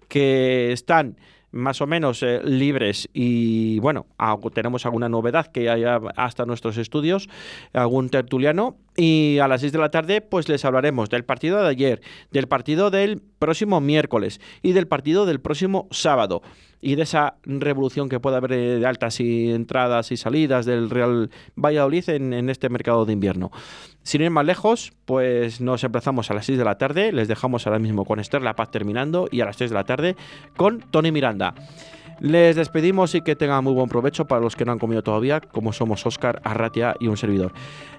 [0.08, 1.18] que están
[1.56, 4.08] más o menos eh, libres y bueno,
[4.54, 7.30] tenemos alguna novedad que haya hasta nuestros estudios,
[7.72, 11.70] algún tertuliano y a las 6 de la tarde pues les hablaremos del partido de
[11.70, 12.02] ayer,
[12.32, 16.42] del partido del próximo miércoles y del partido del próximo sábado
[16.86, 21.32] y de esa revolución que puede haber de altas y entradas y salidas del Real
[21.56, 23.52] Valladolid en, este mercado de invierno.
[24.04, 27.66] Sin ir más lejos, pues nos emplazamos a las 6 de la tarde, les dejamos
[27.66, 30.16] ahora mismo con Esther La Paz terminando y a las 6 de la tarde
[30.56, 31.56] con Tony Miranda.
[32.20, 35.42] Les despedimos y que tengan muy buen provecho para los que no han comido todavía,
[35.42, 37.52] como somos Oscar, Arratia y un servidor.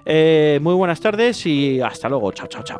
[0.05, 2.31] Eh, muy buenas tardes y hasta luego.
[2.31, 2.79] Chao, chao, chao.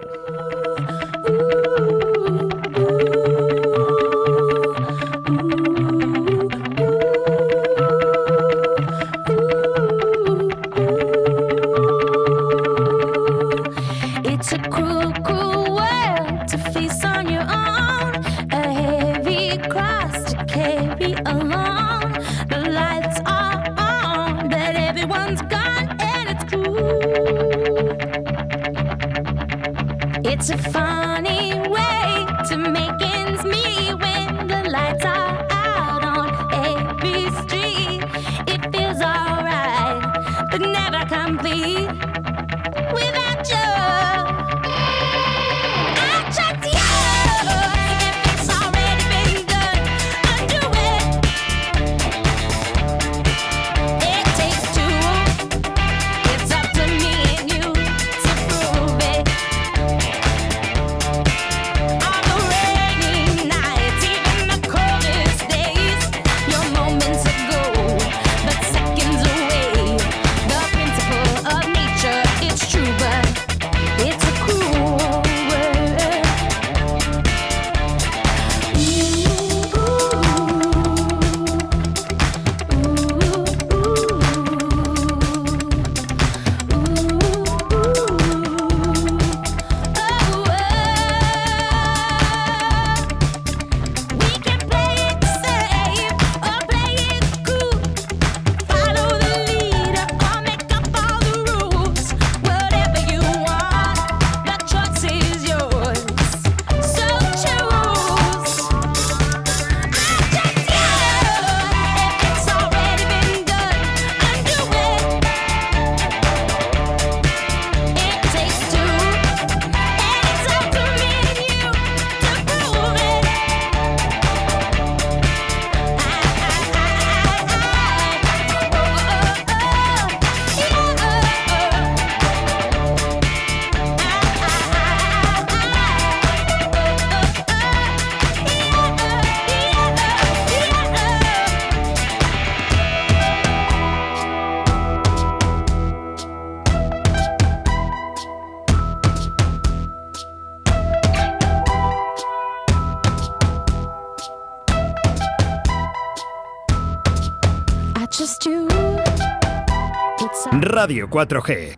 [160.88, 161.76] Radio 4G.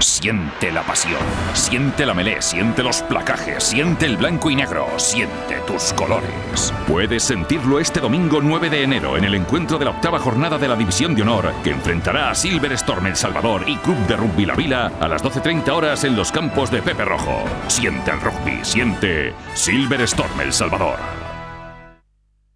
[0.00, 1.20] Siente la pasión,
[1.52, 6.74] siente la melé, siente los placajes, siente el blanco y negro, siente tus colores.
[6.88, 10.66] Puedes sentirlo este domingo 9 de enero en el encuentro de la octava jornada de
[10.66, 14.46] la División de Honor que enfrentará a Silver Storm El Salvador y Club de Rugby
[14.46, 17.44] La Vila a las 12.30 horas en los campos de Pepe Rojo.
[17.68, 21.17] Siente el rugby, siente Silver Storm El Salvador.